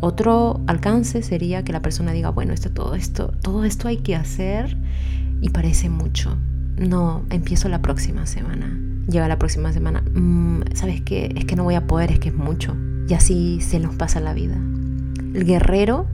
Otro 0.00 0.60
alcance 0.66 1.22
sería 1.22 1.62
que 1.62 1.72
la 1.72 1.82
persona 1.82 2.12
diga, 2.12 2.30
bueno, 2.30 2.52
esto, 2.52 2.70
todo 2.70 2.94
esto, 2.94 3.32
todo 3.42 3.64
esto 3.64 3.88
hay 3.88 3.98
que 3.98 4.16
hacer 4.16 4.76
y 5.40 5.50
parece 5.50 5.88
mucho. 5.88 6.36
No, 6.76 7.22
empiezo 7.30 7.68
la 7.68 7.82
próxima 7.82 8.26
semana 8.26 8.78
llega 9.08 9.28
la 9.28 9.38
próxima 9.38 9.72
semana, 9.72 10.02
mm, 10.14 10.74
¿sabes 10.74 11.00
qué? 11.02 11.32
Es 11.36 11.44
que 11.44 11.56
no 11.56 11.64
voy 11.64 11.74
a 11.74 11.86
poder, 11.86 12.12
es 12.12 12.18
que 12.18 12.28
es 12.28 12.34
mucho. 12.34 12.76
Y 13.08 13.14
así 13.14 13.60
se 13.60 13.78
nos 13.78 13.94
pasa 13.94 14.20
la 14.20 14.34
vida. 14.34 14.56
El 15.34 15.44
guerrero 15.44 16.06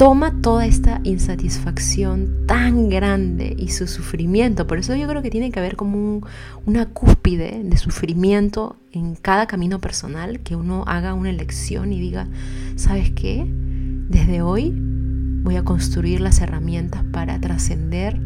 toma 0.00 0.32
toda 0.40 0.64
esta 0.64 1.02
insatisfacción 1.04 2.46
tan 2.46 2.88
grande 2.88 3.54
y 3.58 3.68
su 3.68 3.86
sufrimiento. 3.86 4.66
Por 4.66 4.78
eso 4.78 4.96
yo 4.96 5.06
creo 5.06 5.20
que 5.20 5.28
tiene 5.28 5.50
que 5.50 5.58
haber 5.58 5.76
como 5.76 6.26
una 6.64 6.86
cúspide 6.86 7.60
de 7.62 7.76
sufrimiento 7.76 8.76
en 8.92 9.14
cada 9.14 9.46
camino 9.46 9.78
personal, 9.78 10.40
que 10.40 10.56
uno 10.56 10.84
haga 10.86 11.12
una 11.12 11.28
elección 11.28 11.92
y 11.92 12.00
diga, 12.00 12.28
¿sabes 12.76 13.10
qué? 13.10 13.44
Desde 13.46 14.40
hoy 14.40 14.72
voy 15.42 15.56
a 15.56 15.64
construir 15.64 16.22
las 16.22 16.40
herramientas 16.40 17.04
para 17.12 17.38
trascender 17.38 18.18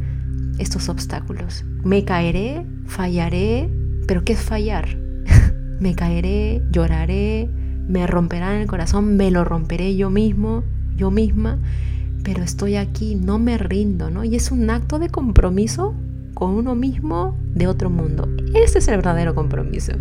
estos 0.60 0.88
obstáculos. 0.88 1.64
Me 1.82 2.04
caeré, 2.04 2.64
fallaré, 2.86 3.68
pero 4.06 4.22
¿qué 4.22 4.34
es 4.34 4.40
fallar? 4.40 4.96
me 5.80 5.96
caeré, 5.96 6.62
lloraré, 6.70 7.50
me 7.88 8.06
romperán 8.06 8.60
el 8.60 8.68
corazón, 8.68 9.16
me 9.16 9.32
lo 9.32 9.44
romperé 9.44 9.96
yo 9.96 10.08
mismo, 10.08 10.62
yo 10.96 11.10
misma, 11.10 11.58
pero 12.22 12.42
estoy 12.42 12.76
aquí, 12.76 13.14
no 13.14 13.38
me 13.38 13.58
rindo, 13.58 14.10
¿no? 14.10 14.24
Y 14.24 14.34
es 14.34 14.50
un 14.50 14.70
acto 14.70 14.98
de 14.98 15.08
compromiso 15.08 15.94
con 16.34 16.50
uno 16.50 16.74
mismo 16.74 17.36
de 17.54 17.66
otro 17.66 17.90
mundo. 17.90 18.28
Ese 18.54 18.78
es 18.78 18.88
el 18.88 18.96
verdadero 18.96 19.34
compromiso. 19.34 19.92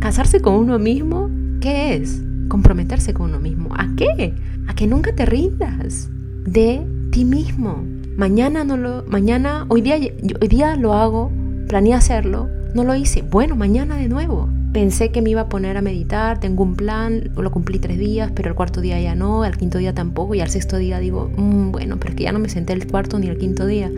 Casarse 0.00 0.40
con 0.40 0.54
uno 0.54 0.78
mismo, 0.78 1.30
¿qué 1.60 1.94
es? 1.94 2.22
Comprometerse 2.48 3.14
con 3.14 3.30
uno 3.30 3.40
mismo. 3.40 3.70
¿A 3.74 3.88
qué? 3.96 4.34
A 4.66 4.74
que 4.74 4.86
nunca 4.86 5.14
te 5.14 5.24
rindas 5.26 6.10
de 6.44 6.86
ti 7.10 7.24
mismo. 7.24 7.84
Mañana 8.16 8.64
no 8.64 8.76
lo, 8.76 9.04
mañana, 9.06 9.64
hoy 9.68 9.80
día, 9.80 9.96
hoy 9.96 10.48
día 10.48 10.76
lo 10.76 10.94
hago, 10.94 11.30
planeé 11.68 11.94
hacerlo, 11.94 12.48
no 12.74 12.84
lo 12.84 12.94
hice. 12.94 13.22
Bueno, 13.22 13.54
mañana 13.56 13.96
de 13.96 14.08
nuevo. 14.08 14.48
Pensé 14.72 15.10
que 15.10 15.22
me 15.22 15.30
iba 15.30 15.42
a 15.42 15.48
poner 15.48 15.76
a 15.76 15.82
meditar, 15.82 16.40
tengo 16.40 16.62
un 16.62 16.74
plan, 16.74 17.30
lo 17.36 17.50
cumplí 17.50 17.78
tres 17.78 17.98
días, 17.98 18.30
pero 18.34 18.50
el 18.50 18.54
cuarto 18.54 18.80
día 18.80 19.00
ya 19.00 19.14
no, 19.14 19.42
al 19.42 19.56
quinto 19.56 19.78
día 19.78 19.94
tampoco, 19.94 20.34
y 20.34 20.40
al 20.40 20.50
sexto 20.50 20.76
día 20.76 20.98
digo, 20.98 21.30
mm, 21.36 21.72
bueno, 21.72 21.98
pero 21.98 22.10
es 22.10 22.16
que 22.16 22.24
ya 22.24 22.32
no 22.32 22.38
me 22.38 22.48
senté 22.48 22.74
el 22.74 22.86
cuarto 22.86 23.18
ni 23.18 23.28
el 23.28 23.38
quinto 23.38 23.66
día. 23.66 23.90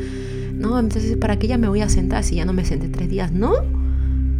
No, 0.54 0.78
entonces, 0.78 1.16
¿para 1.16 1.38
qué 1.38 1.48
ya 1.48 1.58
me 1.58 1.68
voy 1.68 1.80
a 1.80 1.88
sentar 1.88 2.22
si 2.22 2.36
ya 2.36 2.44
no 2.44 2.52
me 2.52 2.64
senté 2.64 2.88
tres 2.88 3.08
días? 3.08 3.32
No, 3.32 3.54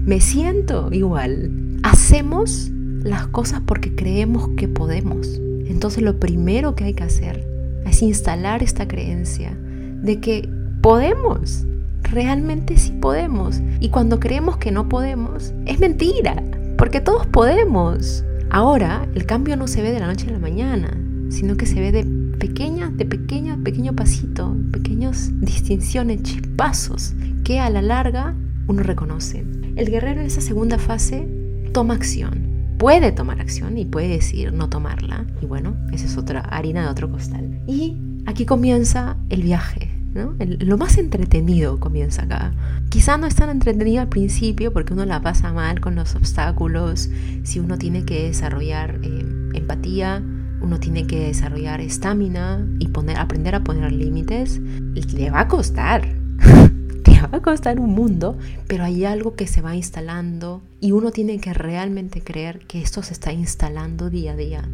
me 0.05 0.21
siento 0.21 0.89
igual. 0.93 1.51
Hacemos 1.83 2.71
las 3.03 3.27
cosas 3.29 3.63
porque 3.67 3.95
creemos 3.95 4.51
que 4.57 4.69
podemos. 4.69 5.41
Entonces 5.67 6.03
lo 6.03 6.19
primero 6.19 6.75
que 6.75 6.85
hay 6.85 6.95
que 6.95 7.05
hacer 7.05 7.47
es 7.87 8.03
instalar 8.03 8.63
esta 8.63 8.87
creencia 8.87 9.57
de 10.03 10.21
que 10.21 10.49
podemos, 10.83 11.65
realmente 12.03 12.77
sí 12.77 12.93
podemos. 12.93 13.61
Y 13.81 13.91
cuando 13.91 14.21
creemos 14.21 14.57
que 14.57 14.73
no 14.73 14.89
podemos, 14.89 15.53
es 15.67 15.79
mentira, 15.81 16.43
porque 16.77 17.01
todos 17.01 17.27
podemos. 17.27 18.25
Ahora, 18.51 19.07
el 19.15 19.27
cambio 19.27 19.57
no 19.57 19.69
se 19.69 19.83
ve 19.83 19.93
de 19.93 20.01
la 20.01 20.07
noche 20.07 20.29
a 20.29 20.33
la 20.33 20.39
mañana, 20.39 20.97
sino 21.31 21.57
que 21.57 21.67
se 21.67 21.81
ve 21.81 21.93
de 21.93 22.05
pequeña, 22.39 22.91
de 22.91 23.05
pequeña, 23.05 23.59
pequeño 23.63 23.95
pasito, 23.95 24.57
pequeñas 24.73 25.31
distinciones, 25.41 26.23
chispazos, 26.23 27.15
que 27.45 27.61
a 27.61 27.71
la 27.71 27.83
larga 27.83 28.35
uno 28.67 28.83
reconoce. 28.83 29.45
El 29.77 29.91
guerrero 29.91 30.21
en 30.21 30.27
esa 30.27 30.41
segunda 30.41 30.79
fase 30.79 31.29
toma 31.73 31.95
acción. 31.95 32.49
Puede 32.79 33.13
tomar 33.13 33.41
acción 33.41 33.77
y 33.77 33.85
puede 33.85 34.09
decir 34.09 34.53
no 34.53 34.69
tomarla. 34.69 35.27
Y 35.43 35.47
bueno, 35.47 35.77
esa 35.93 36.07
es 36.07 36.17
otra 36.17 36.41
harina 36.41 36.83
de 36.83 36.89
otro 36.89 37.11
costal. 37.11 37.61
Y 37.67 37.97
aquí 38.27 38.47
comienza 38.47 39.17
el 39.29 39.43
viaje. 39.43 40.00
¿No? 40.15 40.35
lo 40.39 40.79
más 40.79 40.99
entretenido 40.99 41.79
comienza 41.79 42.23
acá. 42.23 42.53
Quizá 42.89 43.17
no 43.17 43.27
es 43.27 43.35
tan 43.35 43.51
entretenido 43.51 44.01
al 44.01 44.09
principio 44.09 44.73
porque 44.73 44.93
uno 44.93 45.05
la 45.05 45.21
pasa 45.23 45.53
mal 45.53 45.81
con 45.81 45.95
los 45.95 46.15
obstáculos, 46.15 47.11
si 47.45 47.61
uno 47.61 47.79
tiene 47.79 48.05
que 48.05 48.25
desarrollar 48.25 48.99
eh, 49.03 49.25
empatía, 49.55 50.23
uno 50.61 50.79
tiene 50.79 51.07
que 51.07 51.27
desarrollar 51.27 51.81
estamina 51.81 52.67
y 52.79 52.91
aprender 53.17 53.55
a 53.55 53.65
poner 53.65 53.93
límites, 53.93 54.61
le 54.61 55.31
va 55.31 55.41
a 55.41 55.49
costar. 55.49 56.07
te 57.05 57.21
va 57.21 57.39
a 57.39 57.41
costar 57.41 57.81
un 57.81 57.95
mundo, 57.95 58.37
pero 58.67 58.85
hay 58.85 59.05
algo 59.05 59.35
que 59.35 59.47
se 59.47 59.63
va 59.63 59.75
instalando 59.75 60.63
y 60.81 60.93
uno 60.93 61.13
tiene 61.13 61.39
que 61.39 61.55
realmente 61.55 62.21
creer 62.21 62.61
que 62.67 62.83
esto 62.83 63.03
se 63.03 63.15
está 63.15 63.33
instalando 63.33 64.11
día 64.11 64.33
a 64.33 64.37
día 64.37 64.69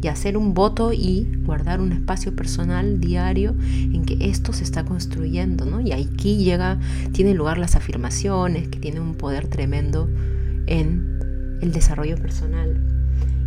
y 0.00 0.08
hacer 0.08 0.36
un 0.36 0.54
voto 0.54 0.92
y 0.92 1.26
guardar 1.44 1.80
un 1.80 1.92
espacio 1.92 2.34
personal 2.34 3.00
diario 3.00 3.54
en 3.70 4.04
que 4.04 4.16
esto 4.28 4.52
se 4.52 4.64
está 4.64 4.84
construyendo, 4.84 5.64
¿no? 5.64 5.80
Y 5.80 5.92
aquí 5.92 6.38
llega, 6.38 6.78
tiene 7.12 7.34
lugar 7.34 7.58
las 7.58 7.74
afirmaciones, 7.74 8.68
que 8.68 8.78
tienen 8.78 9.02
un 9.02 9.14
poder 9.14 9.48
tremendo 9.48 10.08
en 10.66 11.58
el 11.60 11.72
desarrollo 11.72 12.16
personal. 12.16 12.80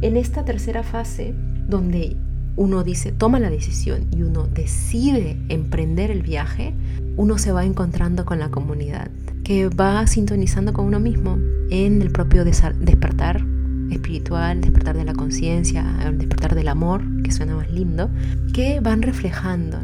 En 0.02 0.18
esta 0.18 0.44
tercera 0.44 0.84
fase, 0.84 1.34
donde 1.70 2.18
uno 2.58 2.84
dice, 2.84 3.12
toma 3.14 3.40
la 3.40 3.50
decisión 3.50 4.08
y 4.12 4.24
uno 4.24 4.48
decide 4.48 5.38
emprender 5.48 6.12
el 6.12 6.22
viaje, 6.22 6.74
uno 7.16 7.38
se 7.38 7.52
va 7.52 7.64
encontrando 7.64 8.26
con 8.26 8.40
la 8.40 8.50
comunidad, 8.50 9.10
que 9.44 9.70
va 9.70 10.06
sintonizando 10.06 10.74
con 10.74 10.86
uno 10.86 11.00
mismo 11.00 11.38
en 11.70 12.02
el 12.02 12.12
propio 12.12 12.44
despertar 12.44 13.46
espiritual, 13.92 14.62
despertar 14.62 14.98
de 14.98 15.06
la 15.06 15.14
conciencia, 15.14 15.84
despertar 16.14 16.56
del 16.56 16.68
amor, 16.68 17.02
que 17.24 17.32
suena 17.32 17.56
más 17.56 17.72
lindo, 17.72 18.10
que 18.54 18.80
van 18.80 19.02
reflejando 19.02 19.80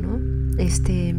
este, 0.58 1.16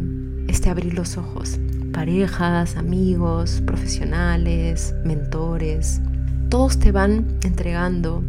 este 0.47 0.69
abrir 0.69 0.93
los 0.93 1.17
ojos. 1.17 1.59
Parejas, 1.93 2.77
amigos, 2.77 3.61
profesionales, 3.65 4.93
mentores, 5.03 6.01
todos 6.49 6.79
te 6.79 6.91
van 6.91 7.25
entregando 7.43 8.23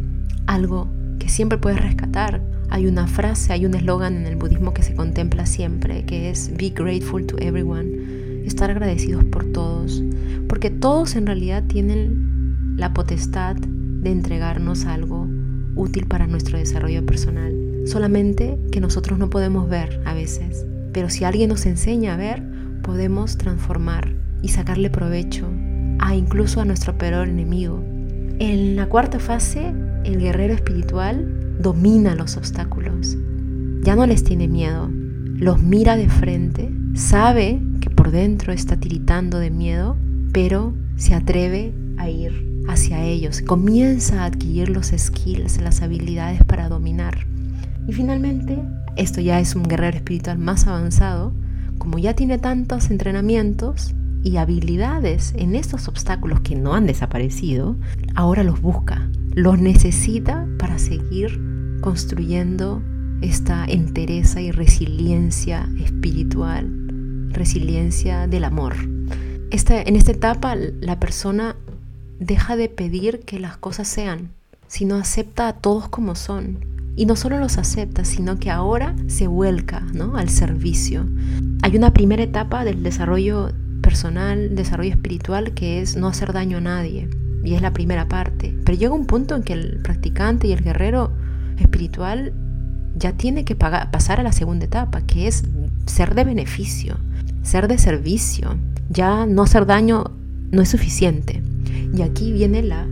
algo 0.45 0.87
que 1.19 1.29
siempre 1.29 1.57
puedes 1.57 1.81
rescatar. 1.81 2.41
Hay 2.69 2.85
una 2.87 3.07
frase, 3.07 3.53
hay 3.53 3.65
un 3.65 3.73
eslogan 3.75 4.15
en 4.15 4.25
el 4.25 4.35
budismo 4.35 4.73
que 4.73 4.83
se 4.83 4.95
contempla 4.95 5.45
siempre, 5.45 6.05
que 6.05 6.29
es 6.29 6.51
Be 6.55 6.69
grateful 6.69 7.25
to 7.25 7.37
everyone, 7.39 8.43
estar 8.45 8.69
agradecidos 8.69 9.23
por 9.25 9.51
todos, 9.51 10.01
porque 10.47 10.69
todos 10.69 11.15
en 11.15 11.25
realidad 11.25 11.63
tienen 11.67 12.75
la 12.77 12.93
potestad 12.93 13.57
de 14.01 14.11
entregarnos 14.11 14.85
algo 14.85 15.27
útil 15.75 16.07
para 16.07 16.27
nuestro 16.27 16.57
desarrollo 16.57 17.05
personal. 17.05 17.53
Solamente 17.85 18.57
que 18.71 18.81
nosotros 18.81 19.17
no 19.17 19.29
podemos 19.29 19.69
ver 19.69 20.01
a 20.05 20.13
veces. 20.13 20.65
Pero 20.91 21.09
si 21.09 21.23
alguien 21.23 21.49
nos 21.49 21.65
enseña 21.65 22.13
a 22.13 22.17
ver, 22.17 22.43
podemos 22.81 23.37
transformar 23.37 24.13
y 24.41 24.49
sacarle 24.49 24.89
provecho 24.89 25.47
a 25.99 26.15
incluso 26.15 26.61
a 26.61 26.65
nuestro 26.65 26.97
peor 26.97 27.27
enemigo. 27.27 27.83
En 28.39 28.75
la 28.75 28.87
cuarta 28.89 29.19
fase, 29.19 29.73
el 30.03 30.19
guerrero 30.19 30.53
espiritual 30.53 31.57
domina 31.59 32.15
los 32.15 32.37
obstáculos. 32.37 33.17
Ya 33.83 33.95
no 33.95 34.05
les 34.07 34.23
tiene 34.23 34.47
miedo, 34.47 34.89
los 35.35 35.61
mira 35.61 35.95
de 35.95 36.09
frente, 36.09 36.71
sabe 36.95 37.61
que 37.79 37.89
por 37.89 38.11
dentro 38.11 38.51
está 38.51 38.77
tiritando 38.77 39.37
de 39.37 39.51
miedo, 39.51 39.95
pero 40.33 40.73
se 40.95 41.13
atreve 41.13 41.73
a 41.97 42.09
ir 42.09 42.50
hacia 42.67 43.03
ellos, 43.03 43.41
comienza 43.41 44.23
a 44.23 44.25
adquirir 44.25 44.69
los 44.69 44.87
skills, 44.87 45.61
las 45.61 45.81
habilidades 45.81 46.43
para 46.43 46.69
dominar. 46.69 47.25
Y 47.87 47.93
finalmente, 47.93 48.57
esto 48.95 49.21
ya 49.21 49.39
es 49.39 49.55
un 49.55 49.63
guerrero 49.63 49.97
espiritual 49.97 50.37
más 50.37 50.67
avanzado, 50.67 51.33
como 51.77 51.97
ya 51.97 52.13
tiene 52.13 52.37
tantos 52.37 52.91
entrenamientos 52.91 53.93
y 54.23 54.37
habilidades 54.37 55.33
en 55.35 55.55
estos 55.55 55.87
obstáculos 55.87 56.41
que 56.41 56.55
no 56.55 56.73
han 56.75 56.85
desaparecido, 56.85 57.75
ahora 58.15 58.43
los 58.43 58.61
busca, 58.61 59.09
los 59.33 59.59
necesita 59.59 60.47
para 60.59 60.77
seguir 60.77 61.41
construyendo 61.81 62.81
esta 63.21 63.65
entereza 63.65 64.41
y 64.41 64.51
resiliencia 64.51 65.67
espiritual, 65.79 67.29
resiliencia 67.29 68.27
del 68.27 68.43
amor. 68.43 68.75
Esta, 69.51 69.81
en 69.81 69.95
esta 69.95 70.11
etapa 70.11 70.55
la 70.55 70.99
persona 70.99 71.55
deja 72.21 72.55
de 72.55 72.69
pedir 72.69 73.21
que 73.21 73.39
las 73.39 73.57
cosas 73.57 73.87
sean, 73.87 74.29
sino 74.67 74.95
acepta 74.95 75.47
a 75.47 75.53
todos 75.53 75.89
como 75.89 76.15
son. 76.15 76.59
Y 76.95 77.05
no 77.07 77.15
solo 77.15 77.39
los 77.39 77.57
acepta, 77.57 78.05
sino 78.05 78.37
que 78.37 78.51
ahora 78.51 78.95
se 79.07 79.25
vuelca 79.25 79.81
¿no? 79.93 80.17
al 80.17 80.29
servicio. 80.29 81.05
Hay 81.63 81.75
una 81.75 81.93
primera 81.93 82.21
etapa 82.21 82.63
del 82.63 82.83
desarrollo 82.83 83.51
personal, 83.81 84.55
desarrollo 84.55 84.91
espiritual, 84.91 85.53
que 85.53 85.81
es 85.81 85.95
no 85.95 86.07
hacer 86.07 86.31
daño 86.31 86.57
a 86.57 86.61
nadie. 86.61 87.09
Y 87.43 87.55
es 87.55 87.61
la 87.63 87.73
primera 87.73 88.07
parte. 88.07 88.55
Pero 88.65 88.77
llega 88.77 88.93
un 88.93 89.07
punto 89.07 89.35
en 89.35 89.41
que 89.41 89.53
el 89.53 89.81
practicante 89.81 90.47
y 90.47 90.51
el 90.51 90.61
guerrero 90.61 91.11
espiritual 91.57 92.33
ya 92.95 93.13
tiene 93.13 93.45
que 93.45 93.55
pasar 93.55 94.19
a 94.19 94.23
la 94.23 94.31
segunda 94.31 94.65
etapa, 94.65 95.01
que 95.01 95.27
es 95.27 95.43
ser 95.87 96.13
de 96.13 96.23
beneficio, 96.23 96.97
ser 97.41 97.67
de 97.67 97.79
servicio. 97.79 98.57
Ya 98.89 99.25
no 99.25 99.41
hacer 99.41 99.65
daño 99.65 100.11
no 100.51 100.61
es 100.61 100.69
suficiente. 100.69 101.41
Y 101.93 102.01
aquí 102.01 102.31
viene 102.31 102.63
la, 102.63 102.87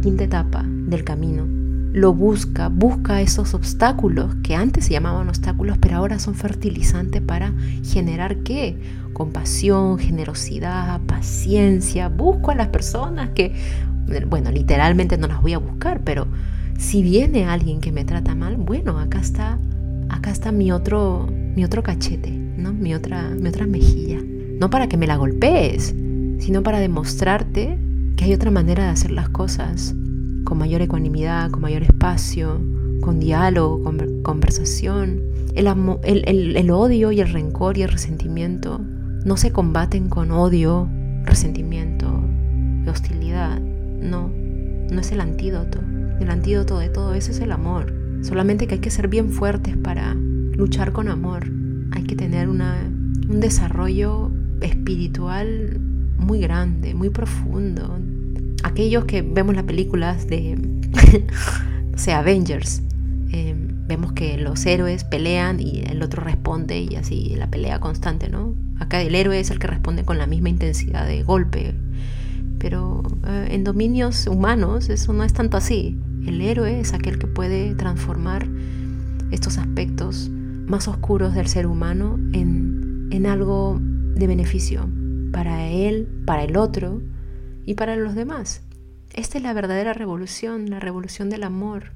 quinta 0.00 0.24
etapa 0.24 0.64
del 0.66 1.04
camino. 1.04 1.46
Lo 1.92 2.12
busca, 2.12 2.68
busca 2.68 3.20
esos 3.20 3.54
obstáculos 3.54 4.34
que 4.42 4.54
antes 4.54 4.84
se 4.84 4.92
llamaban 4.92 5.28
obstáculos, 5.28 5.78
pero 5.78 5.96
ahora 5.96 6.18
son 6.18 6.34
fertilizantes 6.34 7.22
para 7.22 7.54
generar 7.82 8.38
qué? 8.38 8.78
Compasión, 9.14 9.98
generosidad, 9.98 11.00
paciencia. 11.06 12.08
Busco 12.08 12.50
a 12.50 12.54
las 12.54 12.68
personas 12.68 13.30
que, 13.30 13.54
bueno, 14.28 14.50
literalmente 14.50 15.16
no 15.16 15.26
las 15.26 15.40
voy 15.40 15.54
a 15.54 15.58
buscar, 15.58 16.02
pero 16.04 16.26
si 16.78 17.02
viene 17.02 17.46
alguien 17.46 17.80
que 17.80 17.90
me 17.90 18.04
trata 18.04 18.34
mal, 18.34 18.56
bueno, 18.56 18.98
acá 18.98 19.18
está, 19.20 19.58
acá 20.08 20.30
está 20.30 20.52
mi 20.52 20.70
otro, 20.70 21.26
mi 21.56 21.64
otro 21.64 21.82
cachete, 21.82 22.30
¿no? 22.30 22.72
Mi 22.72 22.94
otra, 22.94 23.30
mi 23.30 23.48
otra 23.48 23.66
mejilla. 23.66 24.18
No 24.60 24.70
para 24.70 24.88
que 24.88 24.96
me 24.96 25.06
la 25.06 25.16
golpees, 25.16 25.94
sino 26.38 26.62
para 26.62 26.80
demostrarte 26.80 27.78
que 28.16 28.24
hay 28.24 28.34
otra 28.34 28.50
manera 28.50 28.84
de 28.84 28.90
hacer 28.90 29.10
las 29.10 29.28
cosas, 29.28 29.94
con 30.44 30.58
mayor 30.58 30.82
ecuanimidad, 30.82 31.50
con 31.50 31.62
mayor 31.62 31.82
espacio, 31.82 32.60
con 33.00 33.20
diálogo, 33.20 33.82
con 33.82 34.22
conversación. 34.22 35.22
El, 35.54 35.66
el, 36.04 36.70
odio 36.70 37.12
y 37.12 37.20
el 37.20 37.32
rencor 37.32 37.78
y 37.78 37.82
el 37.82 37.90
resentimiento 37.90 38.80
no 39.24 39.36
se 39.36 39.52
combaten 39.52 40.08
con 40.08 40.30
odio, 40.30 40.88
resentimiento 41.24 42.08
hostilidad. 42.90 43.60
No, 43.60 44.30
no 44.90 45.00
es 45.00 45.12
el 45.12 45.20
antídoto. 45.20 45.80
El 46.20 46.30
antídoto 46.30 46.78
de 46.78 46.88
todo 46.88 47.14
eso 47.14 47.30
es 47.30 47.40
el 47.40 47.52
amor. 47.52 47.92
Solamente 48.22 48.66
que 48.66 48.74
hay 48.74 48.80
que 48.80 48.90
ser 48.90 49.08
bien 49.08 49.30
fuertes 49.30 49.76
para 49.76 50.14
luchar 50.14 50.92
con 50.92 51.08
amor. 51.08 51.46
Hay 51.92 52.04
que 52.04 52.16
tener 52.16 52.48
una, 52.48 52.76
un 53.28 53.40
desarrollo 53.40 54.30
espiritual 54.60 55.80
muy 56.18 56.40
grande, 56.40 56.94
muy 56.94 57.10
profundo. 57.10 57.98
Aquellos 58.62 59.04
que 59.04 59.22
vemos 59.22 59.54
las 59.54 59.64
películas 59.64 60.26
de, 60.26 60.56
no 61.90 61.98
sé, 61.98 62.12
Avengers, 62.12 62.82
eh, 63.32 63.54
vemos 63.86 64.12
que 64.12 64.36
los 64.36 64.64
héroes 64.66 65.04
pelean 65.04 65.60
y 65.60 65.82
el 65.86 66.02
otro 66.02 66.22
responde 66.22 66.80
y 66.80 66.96
así 66.96 67.34
la 67.36 67.48
pelea 67.48 67.80
constante, 67.80 68.28
¿no? 68.28 68.54
Acá 68.78 69.00
el 69.00 69.14
héroe 69.14 69.40
es 69.40 69.50
el 69.50 69.58
que 69.58 69.66
responde 69.66 70.04
con 70.04 70.18
la 70.18 70.26
misma 70.26 70.48
intensidad 70.48 71.06
de 71.06 71.22
golpe. 71.22 71.74
Pero 72.58 73.02
eh, 73.26 73.48
en 73.50 73.64
dominios 73.64 74.26
humanos 74.26 74.88
eso 74.88 75.12
no 75.12 75.24
es 75.24 75.32
tanto 75.32 75.56
así. 75.56 75.98
El 76.26 76.42
héroe 76.42 76.80
es 76.80 76.92
aquel 76.92 77.18
que 77.18 77.26
puede 77.26 77.74
transformar 77.74 78.46
estos 79.30 79.58
aspectos 79.58 80.28
más 80.66 80.88
oscuros 80.88 81.34
del 81.34 81.46
ser 81.46 81.66
humano 81.66 82.18
en, 82.32 83.08
en 83.10 83.26
algo 83.26 83.80
de 83.80 84.26
beneficio 84.26 84.88
para 85.32 85.68
él, 85.68 86.08
para 86.26 86.44
el 86.44 86.56
otro 86.56 87.00
y 87.64 87.74
para 87.74 87.96
los 87.96 88.14
demás. 88.14 88.62
Esta 89.14 89.38
es 89.38 89.44
la 89.44 89.52
verdadera 89.52 89.92
revolución, 89.94 90.70
la 90.70 90.80
revolución 90.80 91.30
del 91.30 91.42
amor. 91.42 91.92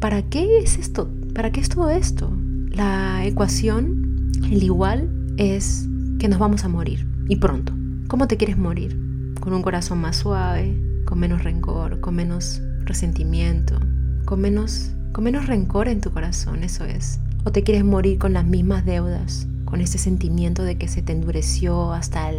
¿Para 0.00 0.22
qué 0.22 0.58
es 0.58 0.78
esto? 0.78 1.10
¿Para 1.34 1.52
qué 1.52 1.60
es 1.60 1.68
todo 1.68 1.90
esto? 1.90 2.32
La 2.70 3.24
ecuación, 3.24 4.32
el 4.50 4.62
igual, 4.62 5.08
es 5.36 5.86
que 6.18 6.28
nos 6.28 6.38
vamos 6.38 6.64
a 6.64 6.68
morir 6.68 7.06
y 7.28 7.36
pronto. 7.36 7.72
¿Cómo 8.08 8.26
te 8.26 8.36
quieres 8.36 8.58
morir? 8.58 8.98
Con 9.40 9.52
un 9.52 9.62
corazón 9.62 10.00
más 10.00 10.16
suave, 10.16 10.76
con 11.04 11.18
menos 11.18 11.44
rencor, 11.44 12.00
con 12.00 12.14
menos 12.14 12.60
resentimiento, 12.84 13.78
con 14.24 14.40
menos, 14.40 14.92
con 15.12 15.24
menos 15.24 15.46
rencor 15.46 15.88
en 15.88 16.00
tu 16.00 16.10
corazón, 16.10 16.64
eso 16.64 16.84
es. 16.84 17.20
O 17.44 17.52
te 17.52 17.62
quieres 17.62 17.84
morir 17.84 18.18
con 18.18 18.32
las 18.32 18.44
mismas 18.44 18.84
deudas, 18.84 19.46
con 19.72 19.80
ese 19.80 19.96
sentimiento 19.96 20.64
de 20.64 20.76
que 20.76 20.86
se 20.86 21.00
te 21.00 21.12
endureció 21.12 21.94
hasta 21.94 22.30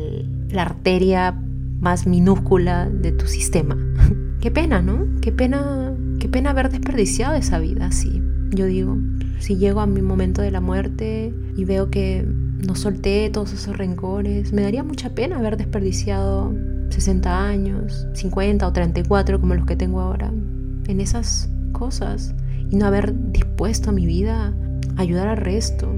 la 0.52 0.62
arteria 0.62 1.34
más 1.80 2.06
minúscula 2.06 2.88
de 2.88 3.12
tu 3.12 3.26
sistema. 3.26 3.76
Qué 4.39 4.52
pena, 4.52 4.84
¿no? 4.84 5.19
Qué 5.19 5.32
pena, 5.32 5.96
qué 6.19 6.30
pena 6.30 6.52
haber 6.52 6.69
desperdiciado 6.69 7.34
esa 7.34 7.58
vida 7.58 7.88
así. 7.88 8.22
Yo 8.52 8.67
digo, 8.67 9.00
si 9.39 9.58
llego 9.58 9.80
a 9.80 9.88
mi 9.88 10.04
momento 10.04 10.43
de 10.43 10.52
la 10.52 10.62
muerte 10.62 11.34
y 11.58 11.65
veo 11.65 11.89
que 11.89 12.24
no 12.24 12.76
solté 12.76 13.32
todos 13.32 13.52
esos 13.52 13.76
rencores, 13.78 14.54
me 14.54 14.62
daría 14.62 14.84
mucha 14.84 15.15
pena 15.15 15.39
haber 15.39 15.58
desperdiciado 15.58 16.54
60 16.89 17.48
años, 17.48 18.06
50 18.13 18.67
o 18.67 18.74
34 18.74 19.39
como 19.39 19.56
los 19.56 19.65
que 19.65 19.76
tengo 19.76 20.02
ahora, 20.02 20.32
en 20.86 21.02
esas 21.02 21.50
cosas 21.72 22.36
y 22.69 22.76
no 22.76 22.86
haber 22.86 23.32
dispuesto 23.32 23.91
mi 23.91 24.06
vida 24.06 24.54
a 24.98 25.02
ayudar 25.02 25.30
al 25.30 25.38
resto, 25.38 25.91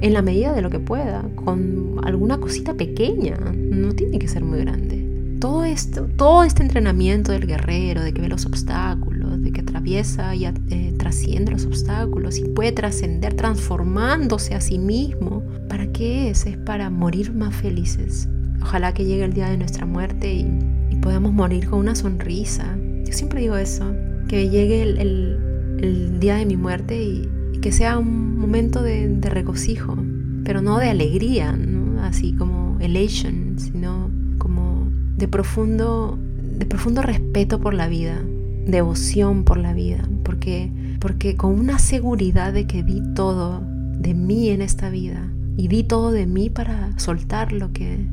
en 0.00 0.12
la 0.12 0.22
medida 0.22 0.52
de 0.52 0.62
lo 0.62 0.70
que 0.70 0.80
pueda, 0.80 1.24
con 1.36 2.00
alguna 2.04 2.38
cosita 2.38 2.74
pequeña, 2.74 3.36
no 3.36 3.94
tiene 3.94 4.18
que 4.18 4.28
ser 4.28 4.42
muy 4.42 4.60
grande. 4.60 5.02
Todo 5.40 5.64
esto, 5.64 6.08
todo 6.16 6.44
este 6.44 6.62
entrenamiento 6.62 7.32
del 7.32 7.46
guerrero, 7.46 8.02
de 8.02 8.12
que 8.12 8.22
ve 8.22 8.28
los 8.28 8.46
obstáculos, 8.46 9.42
de 9.42 9.52
que 9.52 9.60
atraviesa 9.60 10.34
y 10.34 10.46
eh, 10.46 10.94
trasciende 10.98 11.50
los 11.52 11.66
obstáculos 11.66 12.38
y 12.38 12.44
puede 12.44 12.72
trascender 12.72 13.34
transformándose 13.34 14.54
a 14.54 14.60
sí 14.60 14.78
mismo, 14.78 15.42
¿para 15.68 15.86
qué 15.88 16.30
es? 16.30 16.46
Es 16.46 16.56
para 16.58 16.90
morir 16.90 17.34
más 17.34 17.54
felices, 17.54 18.28
Ojalá 18.62 18.94
que 18.94 19.04
llegue 19.04 19.24
el 19.24 19.32
día 19.32 19.50
de 19.50 19.58
nuestra 19.58 19.86
muerte 19.86 20.32
y, 20.32 20.96
podamos 21.02 21.32
morir 21.32 21.68
con 21.68 21.80
una 21.80 21.96
sonrisa. 21.96 22.78
Yo 23.04 23.12
siempre 23.12 23.40
digo 23.40 23.56
eso, 23.56 23.92
que 24.28 24.48
llegue 24.48 24.82
el, 24.82 26.20
día 26.20 26.36
de 26.36 26.46
mi 26.46 26.56
muerte 26.56 27.02
y, 27.02 27.28
que 27.62 27.72
sea 27.72 27.96
un 27.96 28.38
momento 28.38 28.82
de, 28.82 29.18
regocijo, 29.22 29.96
pero 30.44 30.60
no 30.60 30.78
de 30.78 30.90
alegría, 30.90 31.56
así 32.02 32.34
como 32.34 32.76
elation, 32.80 33.54
sino 33.56 34.10
como 34.36 34.88
de 35.16 35.28
profundo, 35.28 36.18
de 36.58 36.66
profundo 36.66 37.00
respeto 37.00 37.60
por 37.60 37.72
la 37.72 37.86
vida, 37.86 38.20
devoción 38.66 39.44
por 39.44 39.58
la 39.58 39.72
vida, 39.72 40.06
porque, 40.24 40.70
porque 41.00 41.36
con 41.36 41.58
una 41.58 41.78
seguridad 41.78 42.52
de 42.52 42.66
que 42.66 42.82
di 42.82 43.00
todo 43.14 43.62
de 43.98 44.12
mí 44.12 44.50
en 44.50 44.60
esta 44.60 44.90
vida 44.90 45.32
y 45.56 45.68
di 45.68 45.84
todo 45.84 46.10
de 46.10 46.26
mí 46.26 46.50
para 46.50 46.98
soltar 46.98 47.52
lo 47.52 47.72
que 47.72 48.04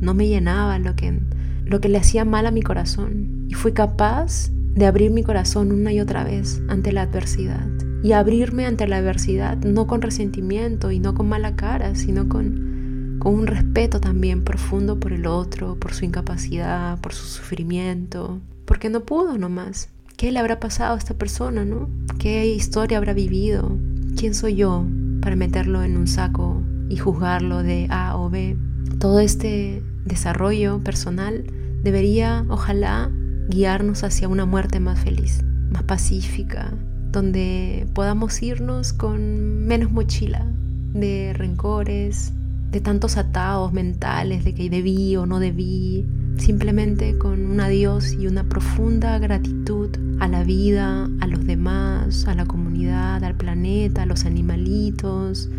no 0.00 0.14
me 0.14 0.28
llenaba, 0.28 0.78
lo 0.78 0.94
que, 0.94 1.20
lo 1.64 1.80
que 1.80 1.88
le 1.88 1.98
hacía 1.98 2.24
mal 2.24 2.46
a 2.46 2.52
mi 2.52 2.62
corazón. 2.62 3.46
Y 3.48 3.54
fui 3.54 3.72
capaz 3.72 4.50
de 4.74 4.86
abrir 4.86 5.10
mi 5.10 5.22
corazón 5.22 5.72
una 5.72 5.92
y 5.92 6.00
otra 6.00 6.22
vez 6.22 6.62
ante 6.68 6.92
la 6.92 7.02
adversidad. 7.02 7.71
Y 8.02 8.12
abrirme 8.12 8.66
ante 8.66 8.88
la 8.88 8.96
adversidad 8.96 9.56
no 9.58 9.86
con 9.86 10.02
resentimiento 10.02 10.90
y 10.90 10.98
no 10.98 11.14
con 11.14 11.28
mala 11.28 11.54
cara, 11.54 11.94
sino 11.94 12.28
con, 12.28 13.16
con 13.20 13.34
un 13.34 13.46
respeto 13.46 14.00
también 14.00 14.42
profundo 14.42 14.98
por 14.98 15.12
el 15.12 15.26
otro, 15.26 15.76
por 15.76 15.94
su 15.94 16.04
incapacidad, 16.04 17.00
por 17.00 17.14
su 17.14 17.26
sufrimiento, 17.26 18.40
porque 18.64 18.90
no 18.90 19.04
pudo 19.04 19.38
nomás. 19.38 19.88
¿Qué 20.16 20.32
le 20.32 20.38
habrá 20.38 20.60
pasado 20.60 20.94
a 20.94 20.98
esta 20.98 21.14
persona, 21.14 21.64
no? 21.64 21.88
¿Qué 22.18 22.46
historia 22.46 22.98
habrá 22.98 23.12
vivido? 23.12 23.78
¿Quién 24.16 24.34
soy 24.34 24.56
yo 24.56 24.84
para 25.20 25.36
meterlo 25.36 25.82
en 25.82 25.96
un 25.96 26.06
saco 26.06 26.60
y 26.88 26.96
juzgarlo 26.96 27.62
de 27.62 27.86
A 27.90 28.16
o 28.16 28.30
B? 28.30 28.56
Todo 28.98 29.20
este 29.20 29.82
desarrollo 30.04 30.80
personal 30.82 31.44
debería, 31.82 32.44
ojalá, 32.48 33.10
guiarnos 33.48 34.04
hacia 34.04 34.28
una 34.28 34.46
muerte 34.46 34.80
más 34.80 35.00
feliz, 35.00 35.42
más 35.72 35.82
pacífica, 35.82 36.72
donde 37.12 37.86
podamos 37.94 38.42
irnos 38.42 38.92
con 38.92 39.66
menos 39.66 39.92
mochila 39.92 40.46
de 40.94 41.34
rencores, 41.34 42.32
de 42.70 42.80
tantos 42.80 43.18
atados 43.18 43.72
mentales 43.72 44.44
de 44.44 44.54
que 44.54 44.70
debí 44.70 45.14
o 45.16 45.26
no 45.26 45.38
debí, 45.38 46.06
simplemente 46.38 47.18
con 47.18 47.44
un 47.44 47.60
adiós 47.60 48.14
y 48.18 48.26
una 48.26 48.44
profunda 48.44 49.18
gratitud 49.18 49.90
a 50.20 50.28
la 50.28 50.42
vida, 50.42 51.08
a 51.20 51.26
los 51.26 51.46
demás, 51.46 52.26
a 52.26 52.34
la 52.34 52.46
comunidad, 52.46 53.22
al 53.22 53.36
planeta, 53.36 54.02
a 54.02 54.06
los 54.06 54.24
animalitos, 54.24 55.50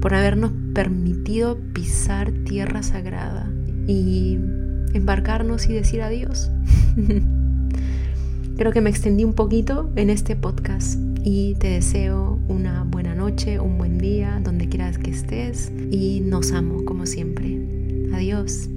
por 0.00 0.12
habernos 0.14 0.50
permitido 0.74 1.56
pisar 1.72 2.32
tierra 2.44 2.82
sagrada 2.82 3.48
y 3.86 4.38
embarcarnos 4.92 5.68
y 5.68 5.72
decir 5.72 6.02
adiós. 6.02 6.50
Creo 8.56 8.72
que 8.72 8.80
me 8.80 8.88
extendí 8.88 9.24
un 9.24 9.34
poquito 9.34 9.90
en 9.96 10.08
este 10.08 10.34
podcast 10.34 10.98
y 11.22 11.56
te 11.56 11.68
deseo 11.68 12.38
una 12.48 12.84
buena 12.84 13.14
noche, 13.14 13.60
un 13.60 13.76
buen 13.76 13.98
día, 13.98 14.40
donde 14.42 14.68
quieras 14.68 14.96
que 14.96 15.10
estés 15.10 15.70
y 15.90 16.20
nos 16.20 16.52
amo 16.52 16.84
como 16.86 17.04
siempre. 17.04 17.60
Adiós. 18.14 18.70